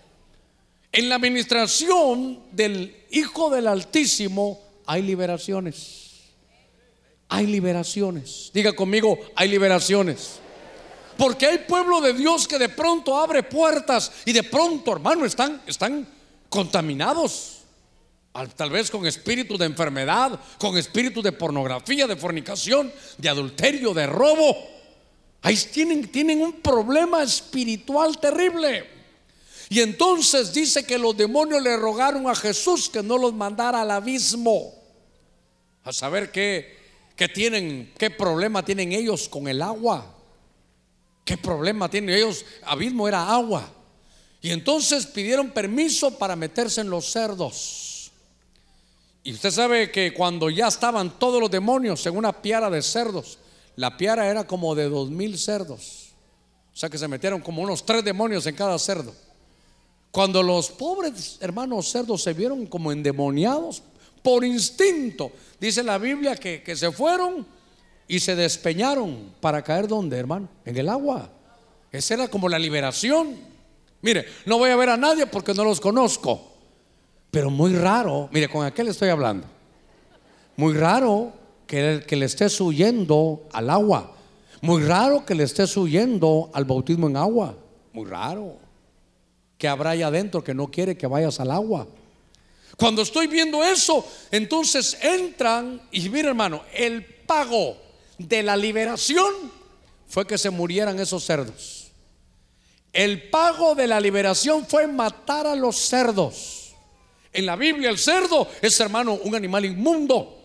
[0.93, 6.11] En la administración del Hijo del Altísimo hay liberaciones.
[7.29, 8.51] Hay liberaciones.
[8.53, 10.41] Diga conmigo, hay liberaciones.
[11.17, 15.63] Porque hay pueblo de Dios que de pronto abre puertas y de pronto, hermano, están,
[15.67, 16.09] están
[16.49, 17.60] contaminados.
[18.33, 24.07] Tal vez con espíritu de enfermedad, con espíritu de pornografía, de fornicación, de adulterio, de
[24.07, 24.57] robo.
[25.43, 28.89] Ahí tienen, tienen un problema espiritual terrible.
[29.69, 33.91] Y entonces dice que los demonios le rogaron a Jesús que no los mandara al
[33.91, 34.75] abismo.
[35.83, 36.77] A saber qué,
[37.17, 40.15] qué tienen, qué problema tienen ellos con el agua.
[41.25, 42.45] ¿Qué problema tienen ellos?
[42.63, 43.69] Abismo era agua.
[44.41, 47.90] Y entonces pidieron permiso para meterse en los cerdos.
[49.23, 53.39] Y usted sabe que cuando ya estaban todos los demonios en una piara de cerdos,
[53.77, 56.11] la piara era como de dos mil cerdos.
[56.73, 59.15] O sea que se metieron como unos tres demonios en cada cerdo.
[60.11, 63.83] Cuando los pobres hermanos cerdos se vieron como endemoniados,
[64.23, 67.47] por instinto, dice la Biblia que, que se fueron
[68.09, 70.49] y se despeñaron para caer donde, hermano?
[70.65, 71.31] En el agua.
[71.93, 73.39] Esa era como la liberación.
[74.03, 76.50] Mire, no voy a ver a nadie porque no los conozco.
[77.31, 79.47] Pero muy raro, mire, con aquel estoy hablando.
[80.57, 81.33] Muy raro
[81.67, 84.13] que, que le estés huyendo al agua.
[84.61, 87.55] Muy raro que le estés huyendo al bautismo en agua.
[87.93, 88.57] Muy raro.
[89.57, 91.87] Que habrá ahí adentro que no quiere que vayas al agua.
[92.77, 97.77] Cuando estoy viendo eso, entonces entran y mire hermano, el pago
[98.17, 99.33] de la liberación
[100.09, 101.93] fue que se murieran esos cerdos.
[102.93, 106.60] El pago de la liberación fue matar a los cerdos.
[107.33, 110.37] En la Biblia el cerdo es, hermano, un animal inmundo.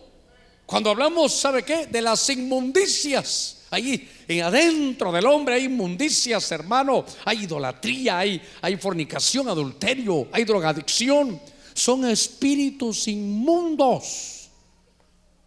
[0.64, 1.86] Cuando hablamos, ¿sabe qué?
[1.86, 3.58] De las inmundicias.
[3.70, 7.04] Ahí en adentro del hombre hay inmundicias, hermano.
[7.24, 11.40] Hay idolatría, hay, hay fornicación, adulterio, hay drogadicción.
[11.74, 14.48] Son espíritus inmundos.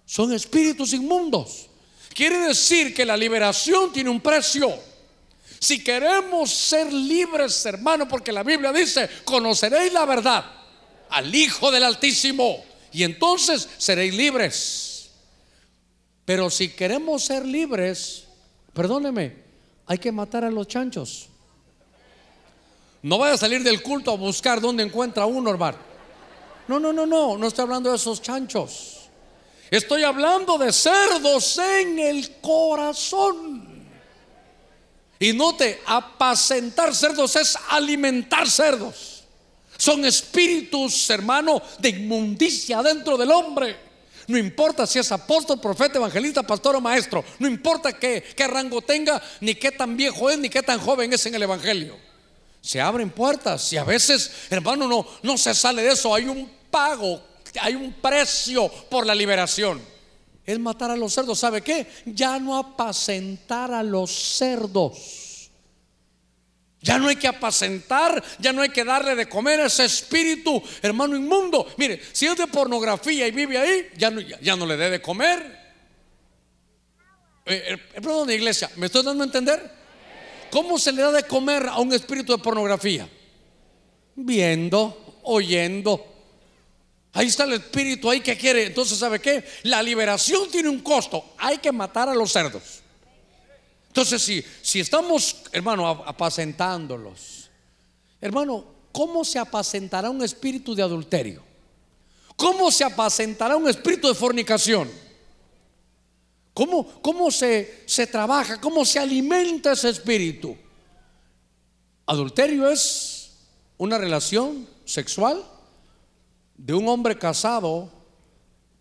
[0.06, 1.68] Son espíritus inmundos.
[2.14, 4.74] Quiere decir que la liberación tiene un precio.
[5.60, 10.59] Si queremos ser libres, hermano, porque la Biblia dice, conoceréis la verdad
[11.10, 15.10] al Hijo del Altísimo y entonces seréis libres.
[16.26, 18.26] Pero si queremos ser libres,
[18.74, 19.36] perdóneme,
[19.86, 21.28] hay que matar a los chanchos.
[23.01, 25.78] No vaya a salir del culto a buscar dónde encuentra uno, hermano.
[26.68, 28.99] No, no, no, no, no estoy hablando de esos chanchos.
[29.72, 33.88] Estoy hablando de cerdos en el corazón.
[35.20, 39.18] Y note, apacentar cerdos es alimentar cerdos.
[39.80, 43.75] Son espíritus, hermano, de inmundicia dentro del hombre.
[44.27, 47.25] No importa si es apóstol, profeta, evangelista, pastor o maestro.
[47.39, 51.25] No importa qué, rango tenga, ni qué tan viejo es, ni qué tan joven es
[51.25, 51.97] en el evangelio.
[52.61, 56.13] Se abren puertas y a veces, hermano, no, no se sale de eso.
[56.13, 57.23] Hay un pago
[57.61, 59.82] hay un precio por la liberación.
[60.45, 61.39] Es matar a los cerdos.
[61.39, 61.88] ¿Sabe qué?
[62.05, 65.28] Ya no apacentar a los cerdos.
[66.82, 70.63] Ya no hay que apacentar, ya no hay que darle de comer a ese espíritu,
[70.82, 71.67] hermano inmundo.
[71.77, 75.01] Mire, si es de pornografía y vive ahí, ya no, ya, no le dé de
[75.01, 75.59] comer.
[77.45, 79.71] Eh, eh, perdón, iglesia, ¿me estoy dando a entender?
[80.51, 83.09] ¿Cómo se le da de comer a un espíritu de pornografía?
[84.25, 86.05] viendo, oyendo.
[87.13, 88.65] Ahí está el espíritu ahí que quiere.
[88.65, 89.43] Entonces, ¿sabe qué?
[89.63, 91.34] La liberación tiene un costo.
[91.38, 92.82] Hay que matar a los cerdos.
[93.90, 97.50] Entonces, si, si estamos, hermano, apacentándolos,
[98.22, 101.44] hermano, ¿cómo se apacentará un espíritu de adulterio?
[102.36, 104.90] ¿Cómo se apacentará un espíritu de fornicación?
[106.54, 108.62] ¿Cómo, cómo se, se trabaja?
[108.62, 110.56] ¿Cómo se alimenta ese espíritu?
[112.06, 113.32] Adulterio es
[113.78, 115.44] una relación sexual
[116.56, 117.90] de un hombre casado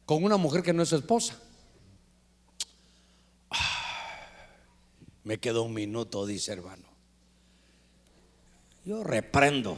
[0.04, 1.40] con una mujer que no es esposa.
[5.28, 6.84] Me quedó un minuto, dice hermano.
[8.86, 9.76] Yo reprendo.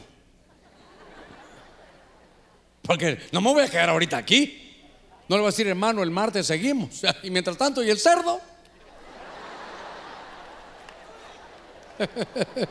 [2.83, 4.79] Porque no me voy a quedar ahorita aquí.
[5.27, 7.01] No le voy a decir, hermano, el martes seguimos.
[7.23, 8.39] Y mientras tanto, ¿y el cerdo?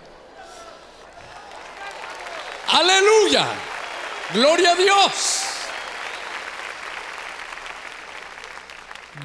[2.66, 3.46] Aleluya.
[4.32, 5.42] Gloria a Dios.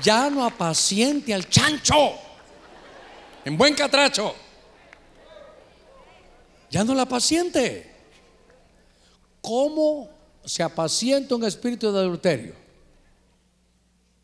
[0.04, 2.25] Ya no apaciente al chancho
[3.46, 4.36] en buen catracho.
[6.72, 7.92] Ya no la paciente.
[9.40, 10.10] ¿Cómo
[10.44, 12.56] se apacienta un espíritu de adulterio?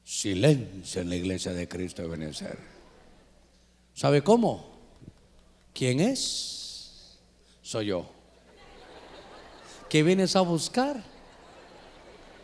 [0.04, 2.58] Silencio en la iglesia de Cristo de Benecer.
[3.94, 4.66] ¿Sabe cómo?
[5.74, 7.20] ¿Quién es?
[7.62, 8.10] Soy yo.
[9.88, 11.04] ¿Qué vienes a buscar?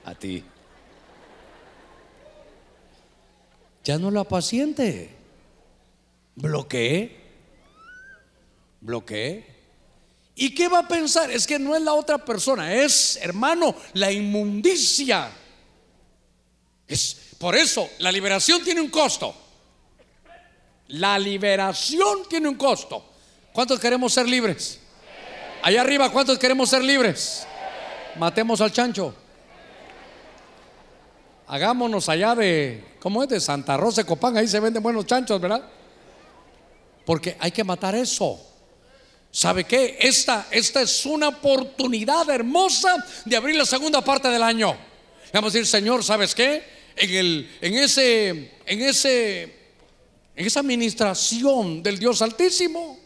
[0.05, 0.43] A ti.
[3.83, 5.16] Ya no la paciente.
[6.37, 7.17] Bloqueé.
[8.79, 9.57] Bloqueé.
[10.35, 11.31] ¿Y qué va a pensar?
[11.31, 15.31] Es que no es la otra persona, es, hermano, la inmundicia.
[16.87, 19.35] Es por eso la liberación tiene un costo.
[20.89, 23.03] La liberación tiene un costo.
[23.51, 24.79] ¿Cuántos queremos ser libres?
[25.63, 27.47] Allá arriba, ¿cuántos queremos ser libres?
[28.15, 29.13] Matemos al chancho.
[31.47, 33.29] Hagámonos allá de, ¿cómo es?
[33.29, 35.67] De Santa Rosa Copán, ahí se venden buenos chanchos, ¿verdad?
[37.07, 38.37] Porque hay que matar eso.
[39.31, 39.97] ¿Sabe qué?
[39.97, 44.75] Esta, esta es una oportunidad hermosa de abrir la segunda parte del año.
[45.31, 46.61] Vamos a decir, Señor, ¿sabes qué?
[46.97, 49.43] En, el, en, ese, en, ese,
[50.35, 52.99] en esa administración del Dios Altísimo,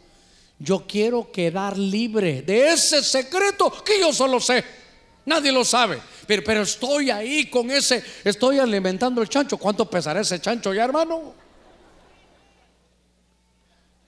[0.58, 4.64] yo quiero quedar libre de ese secreto que yo solo sé.
[5.26, 6.02] Nadie lo sabe.
[6.26, 9.58] Pero, pero estoy ahí con ese, estoy alimentando el chancho.
[9.58, 11.36] ¿Cuánto pesará ese chancho ya, hermano?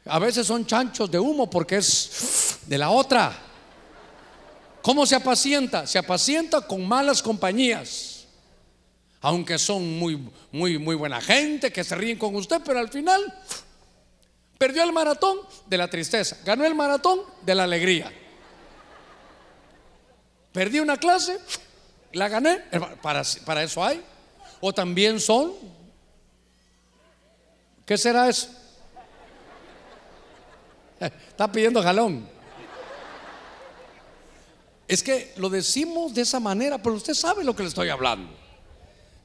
[0.05, 3.33] A veces son chanchos de humo porque es de la otra.
[4.81, 5.87] ¿Cómo se apacienta?
[5.87, 8.25] Se apacienta con malas compañías.
[9.21, 13.21] Aunque son muy, muy, muy buena gente, que se ríen con usted, pero al final
[14.57, 18.11] perdió el maratón de la tristeza, ganó el maratón de la alegría.
[20.51, 21.39] Perdí una clase,
[22.11, 22.59] la gané,
[23.01, 24.03] para, para eso hay.
[24.59, 25.53] O también son,
[27.85, 28.49] ¿qué será eso?
[30.99, 32.27] Está pidiendo jalón.
[34.87, 38.31] Es que lo decimos de esa manera, pero usted sabe lo que le estoy hablando.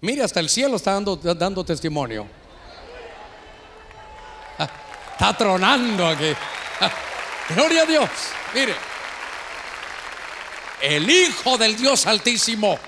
[0.01, 2.27] Mire, hasta el cielo está dando, testimonio.
[5.13, 6.33] Está tronando aquí.
[7.55, 8.11] Gloria a Dios.
[8.55, 8.75] Mire,
[10.81, 12.79] el Hijo del Dios Altísimo,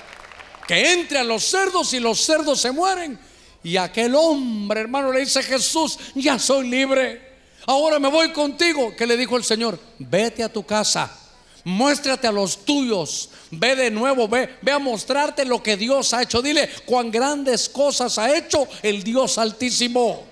[0.66, 3.18] que entre a los cerdos y los cerdos se mueren.
[3.62, 7.29] Y aquel hombre, hermano, le dice Jesús, ya soy libre.
[7.70, 8.96] Ahora me voy contigo.
[8.96, 9.78] ¿Qué le dijo el Señor?
[9.96, 11.08] Vete a tu casa.
[11.62, 13.30] Muéstrate a los tuyos.
[13.52, 16.42] Ve de nuevo, ve, ve a mostrarte lo que Dios ha hecho.
[16.42, 20.24] Dile cuán grandes cosas ha hecho el Dios Altísimo.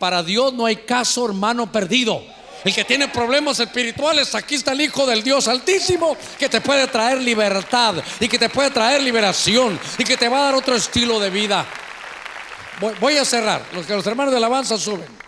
[0.00, 2.20] Para Dios no hay caso, hermano, perdido.
[2.64, 6.88] El que tiene problemas espirituales, aquí está el Hijo del Dios Altísimo que te puede
[6.88, 10.74] traer libertad y que te puede traer liberación y que te va a dar otro
[10.74, 11.64] estilo de vida.
[13.00, 13.62] Voy, a cerrar.
[13.72, 15.25] Los que los hermanos de alabanza suben.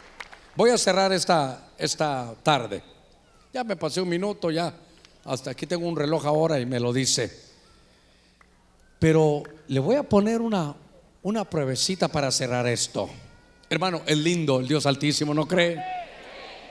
[0.58, 2.82] Voy a cerrar esta, esta tarde.
[3.54, 4.74] Ya me pasé un minuto, ya.
[5.24, 7.32] Hasta aquí tengo un reloj ahora y me lo dice.
[8.98, 10.74] Pero le voy a poner una,
[11.22, 13.08] una pruebecita para cerrar esto.
[13.70, 15.80] Hermano, es lindo el Dios Altísimo, ¿no cree?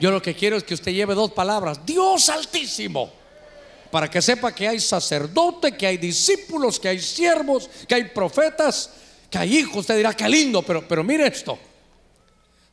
[0.02, 1.86] Yo lo que quiero es que usted lleve dos palabras.
[1.86, 3.10] Dios Altísimo.
[3.90, 8.90] Para que sepa que hay sacerdote, que hay discípulos, que hay siervos, que hay profetas,
[9.30, 9.78] que hay hijos.
[9.78, 11.58] Usted dirá, qué lindo, pero, pero mire esto.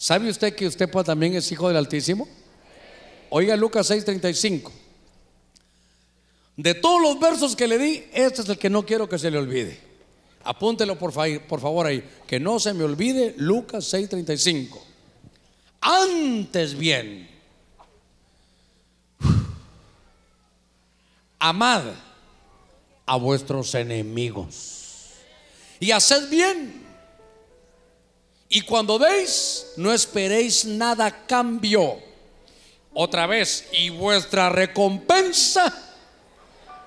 [0.04, 2.28] ¿Sabe usted que usted también es hijo del Altísimo?
[3.30, 4.70] Oiga Lucas 6:35.
[6.58, 9.30] De todos los versos que le di, este es el que no quiero que se
[9.30, 9.78] le olvide.
[10.42, 11.14] Apúntelo por,
[11.48, 12.06] por favor ahí.
[12.26, 14.78] Que no se me olvide Lucas 6:35.
[15.80, 17.26] Antes bien,
[21.38, 21.82] amad
[23.06, 25.12] a vuestros enemigos
[25.80, 26.83] y haced bien.
[28.48, 31.98] Y cuando deis, no esperéis nada cambio.
[32.92, 35.72] Otra vez, y vuestra recompensa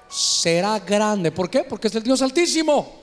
[0.10, 1.32] será grande.
[1.32, 1.64] ¿Por qué?
[1.64, 3.02] Porque es el Dios Altísimo.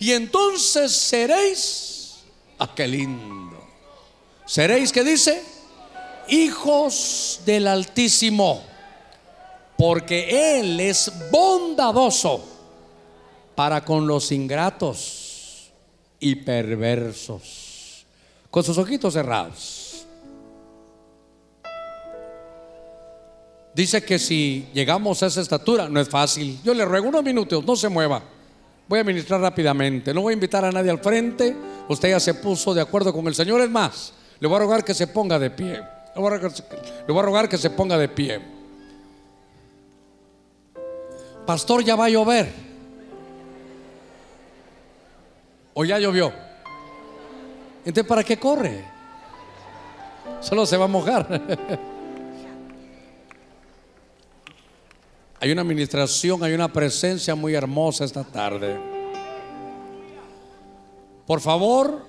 [0.00, 2.16] Y entonces seréis,
[2.58, 3.58] ah, qué lindo.
[4.46, 5.42] Seréis, ¿qué dice?
[6.28, 8.64] Hijos del Altísimo.
[9.76, 12.44] Porque Él es bondadoso
[13.54, 15.70] para con los ingratos
[16.18, 17.69] y perversos.
[18.50, 20.06] Con sus ojitos cerrados.
[23.72, 26.58] Dice que si llegamos a esa estatura, no es fácil.
[26.64, 28.22] Yo le ruego unos minutos, no se mueva.
[28.88, 30.12] Voy a ministrar rápidamente.
[30.12, 31.54] No voy a invitar a nadie al frente.
[31.88, 33.60] Usted ya se puso de acuerdo con el Señor.
[33.60, 35.80] Es más, le voy a rogar que se ponga de pie.
[36.14, 36.26] Le voy
[37.18, 38.40] a rogar, que se ponga de pie.
[41.46, 42.52] Pastor, ya va a llover.
[45.72, 46.32] ¿O ya llovió?
[47.84, 48.84] Entonces, ¿para qué corre?
[50.40, 51.80] Solo se va a mojar.
[55.42, 58.78] Hay una administración, hay una presencia muy hermosa esta tarde.
[61.26, 62.04] Por favor,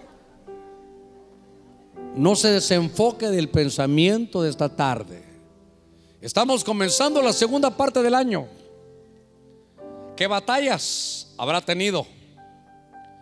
[2.14, 5.24] no se desenfoque del pensamiento de esta tarde.
[6.20, 8.48] Estamos comenzando la segunda parte del año.
[10.18, 12.06] ¿Qué batallas habrá tenido?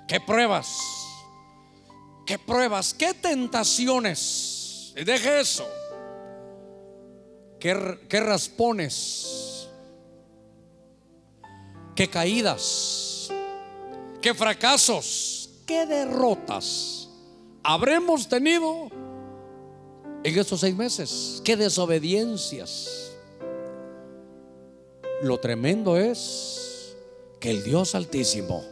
[0.07, 0.98] ¿Qué pruebas?
[2.29, 2.93] ¿Qué pruebas?
[2.93, 4.93] ¿Qué tentaciones?
[4.95, 5.67] Deje eso.
[7.59, 9.39] ¿Qué, qué raspones?
[11.99, 13.29] qué caídas,
[14.21, 17.09] qué fracasos, qué derrotas
[17.61, 18.87] habremos tenido
[20.23, 23.11] en estos seis meses, qué desobediencias.
[25.23, 26.95] Lo tremendo es
[27.41, 28.63] que el Dios Altísimo,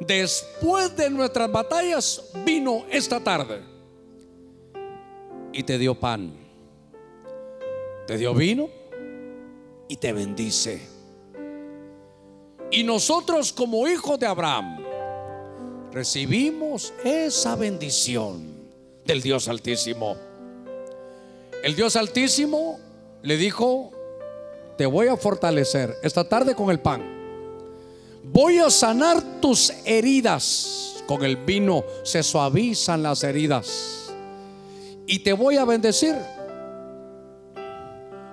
[0.00, 3.62] después de nuestras batallas, vino esta tarde
[5.52, 6.34] y te dio pan,
[8.06, 8.68] te dio vino
[9.88, 10.80] y te bendice.
[12.70, 14.84] Y nosotros como hijos de Abraham
[15.92, 18.54] recibimos esa bendición
[19.04, 20.16] del Dios Altísimo.
[21.62, 22.78] El Dios Altísimo
[23.22, 23.92] le dijo,
[24.76, 27.15] te voy a fortalecer esta tarde con el pan.
[28.32, 31.02] Voy a sanar tus heridas.
[31.06, 34.12] Con el vino se suavizan las heridas.
[35.06, 36.16] Y te voy a bendecir.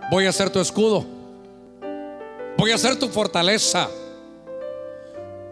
[0.09, 1.05] Voy a ser tu escudo.
[2.57, 3.89] Voy a ser tu fortaleza.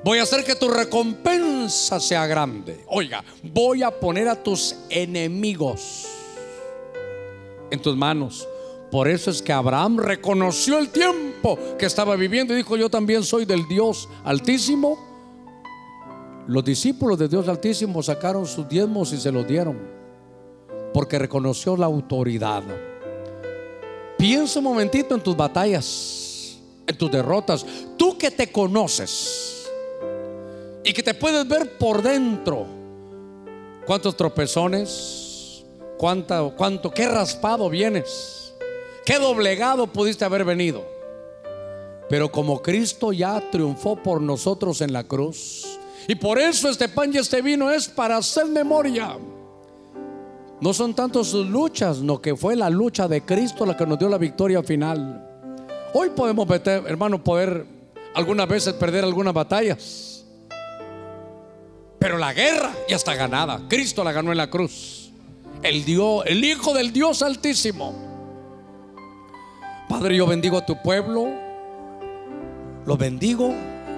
[0.03, 2.83] Voy a hacer que tu recompensa sea grande.
[2.87, 6.07] Oiga, voy a poner a tus enemigos
[7.69, 8.47] en tus manos.
[8.91, 13.23] Por eso es que Abraham reconoció el tiempo que estaba viviendo y dijo, yo también
[13.23, 14.99] soy del Dios altísimo.
[16.47, 19.79] Los discípulos de Dios altísimo sacaron sus diezmos y se los dieron,
[20.93, 22.63] porque reconoció la autoridad.
[24.17, 27.65] Piensa un momentito en tus batallas, en tus derrotas.
[27.97, 29.69] Tú que te conoces
[30.83, 32.65] y que te puedes ver por dentro.
[33.85, 35.63] ¿Cuántos tropezones?
[35.97, 38.40] ¿Cuánto, cuánto, qué raspado vienes?
[39.05, 40.85] ¿Qué doblegado pudiste haber venido?
[42.09, 47.13] Pero como Cristo ya triunfó por nosotros en la cruz, y por eso este pan
[47.13, 49.17] y este vino es para hacer memoria.
[50.59, 53.97] No son tanto sus luchas, no que fue la lucha de Cristo la que nos
[53.97, 55.27] dio la victoria final.
[55.93, 57.65] Hoy podemos, hermano, poder
[58.13, 60.25] algunas veces perder algunas batallas.
[61.97, 63.61] Pero la guerra ya está ganada.
[63.67, 65.11] Cristo la ganó en la cruz.
[65.63, 68.10] El Dios, el Hijo del Dios Altísimo.
[69.91, 71.27] Padre, yo bendigo a tu pueblo.
[72.85, 73.53] Lo bendigo,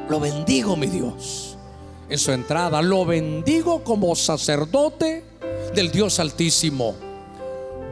[0.10, 1.56] lo bendigo, mi Dios.
[2.10, 5.24] En su entrada, lo bendigo como sacerdote
[5.76, 6.96] del Dios Altísimo.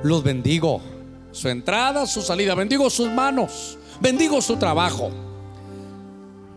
[0.02, 0.82] Los bendigo.
[1.32, 2.56] Su entrada, su salida.
[2.56, 3.78] Bendigo sus manos.
[4.00, 5.12] Bendigo su trabajo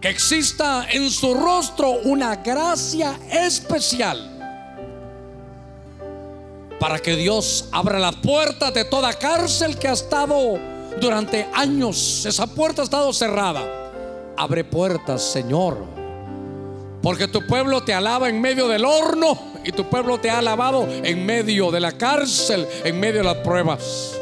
[0.00, 4.30] que exista en su rostro una gracia especial
[6.80, 12.24] para que Dios abra las puertas de toda cárcel que ha estado durante años.
[12.26, 13.62] Esa puerta ha estado cerrada.
[14.36, 15.78] Abre puertas, Señor.
[17.02, 20.86] Porque tu pueblo te alaba en medio del horno y tu pueblo te ha alabado
[20.88, 24.12] en medio de la cárcel, en medio de las pruebas.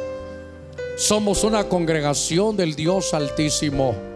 [0.97, 4.13] Somos una congregación del Dios Altísimo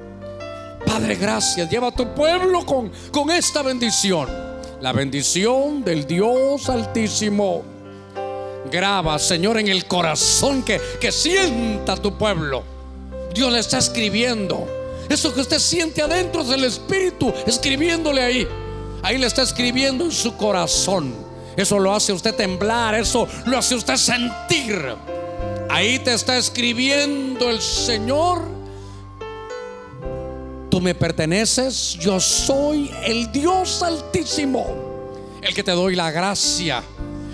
[0.87, 1.69] Padre, gracias.
[1.69, 4.29] Lleva a tu pueblo con, con esta bendición.
[4.81, 7.76] La bendición del Dios Altísimo.
[8.71, 12.63] Graba, Señor, en el corazón que, que sienta tu pueblo.
[13.35, 14.67] Dios le está escribiendo
[15.11, 18.49] Eso que usted siente adentro es el Espíritu escribiéndole ahí.
[19.03, 21.15] Ahí le está escribiendo en su corazón.
[21.57, 24.95] Eso lo hace usted temblar, eso lo hace usted sentir.
[25.71, 28.43] Ahí te está escribiendo el Señor.
[30.71, 34.67] Tú me perteneces, yo soy el Dios altísimo,
[35.41, 36.83] el que te doy la gracia,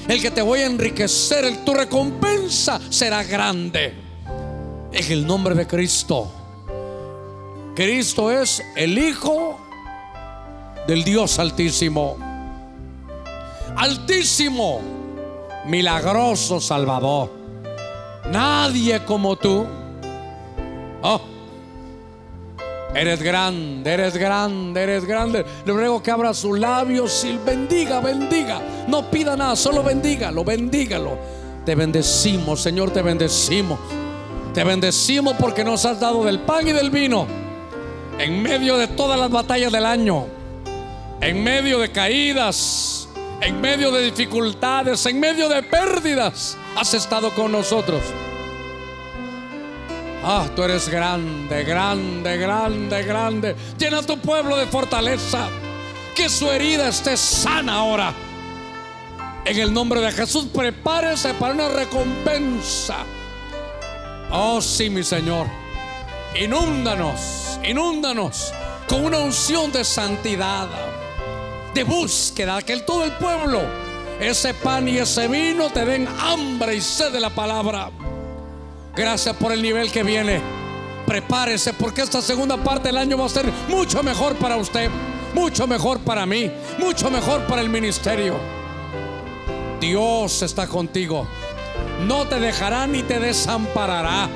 [0.08, 3.94] el que te voy a enriquecer, el, tu recompensa será grande.
[4.92, 6.30] En el nombre de Cristo.
[7.74, 9.58] Cristo es el Hijo
[10.86, 12.16] del Dios Altísimo.
[13.76, 14.80] Altísimo,
[15.66, 17.30] milagroso Salvador.
[18.30, 19.66] Nadie como tú.
[21.02, 21.20] Oh,
[22.94, 25.44] eres grande, eres grande, eres grande.
[25.64, 28.60] Le ruego que abra sus labios y bendiga, bendiga.
[28.88, 31.18] No pida nada, solo bendígalo, bendígalo.
[31.64, 33.78] Te bendecimos, Señor, te bendecimos.
[34.54, 37.26] Te bendecimos porque nos has dado del pan y del vino
[38.18, 40.26] en medio de todas las batallas del año,
[41.20, 43.08] en medio de caídas,
[43.40, 48.00] en medio de dificultades, en medio de pérdidas, has estado con nosotros.
[50.24, 53.56] Ah, tú eres grande, grande, grande, grande.
[53.76, 55.48] Llena tu pueblo de fortaleza.
[56.14, 58.14] Que su herida esté sana ahora.
[59.44, 62.98] En el nombre de Jesús, prepárese para una recompensa.
[64.30, 65.46] Oh, sí, mi Señor.
[66.40, 68.54] Inúndanos, inúndanos
[68.88, 70.68] con una unción de santidad,
[71.74, 73.60] de búsqueda, que todo el pueblo,
[74.20, 77.90] ese pan y ese vino te den hambre y sed de la palabra.
[78.94, 80.40] Gracias por el nivel que viene.
[81.06, 84.90] Prepárese porque esta segunda parte del año va a ser mucho mejor para usted,
[85.34, 88.38] mucho mejor para mí, mucho mejor para el ministerio.
[89.80, 91.26] Dios está contigo.
[92.06, 94.28] No te dejará ni te desamparará.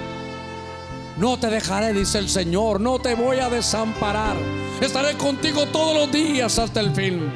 [1.19, 4.37] No te dejaré, dice el Señor, no te voy a desamparar.
[4.81, 7.33] Estaré contigo todos los días hasta el fin.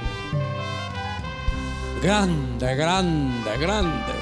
[2.03, 4.20] Grande, grande, grande.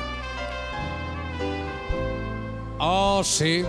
[2.78, 3.64] Oh, sí.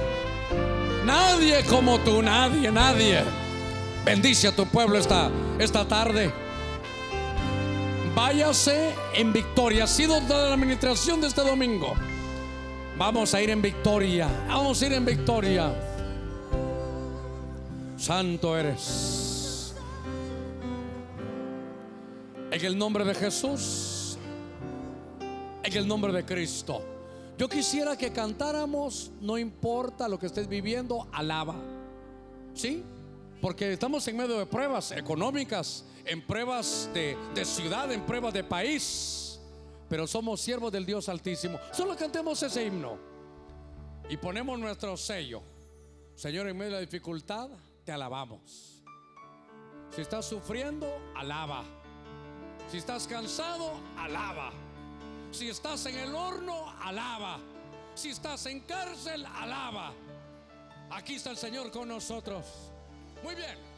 [1.05, 3.23] Nadie como tú, nadie, nadie.
[4.05, 6.31] Bendice a tu pueblo esta, esta tarde.
[8.15, 9.85] Váyase en victoria.
[9.85, 11.93] Ha sido la administración de este domingo.
[12.97, 14.27] Vamos a ir en victoria.
[14.47, 15.73] Vamos a ir en victoria.
[17.97, 19.73] Santo eres.
[22.51, 24.17] En el nombre de Jesús.
[25.63, 26.98] En el nombre de Cristo.
[27.39, 31.55] Yo quisiera que cantáramos, no importa lo que estés viviendo, alaba.
[32.53, 32.83] ¿Sí?
[33.41, 38.43] Porque estamos en medio de pruebas económicas, en pruebas de, de ciudad, en pruebas de
[38.43, 39.29] país
[39.89, 41.59] pero somos siervos del Dios Altísimo.
[41.73, 42.97] Solo cantemos ese himno
[44.07, 45.41] y ponemos nuestro sello.
[46.15, 47.49] Señor, en medio de la dificultad,
[47.83, 48.83] te alabamos.
[49.89, 51.63] Si estás sufriendo, alaba.
[52.69, 54.51] Si estás cansado, alaba.
[55.31, 57.39] Si estás en el horno, alaba.
[57.95, 59.93] Si estás en cárcel, alaba.
[60.89, 62.45] Aquí está el Señor con nosotros.
[63.23, 63.68] Muy bien.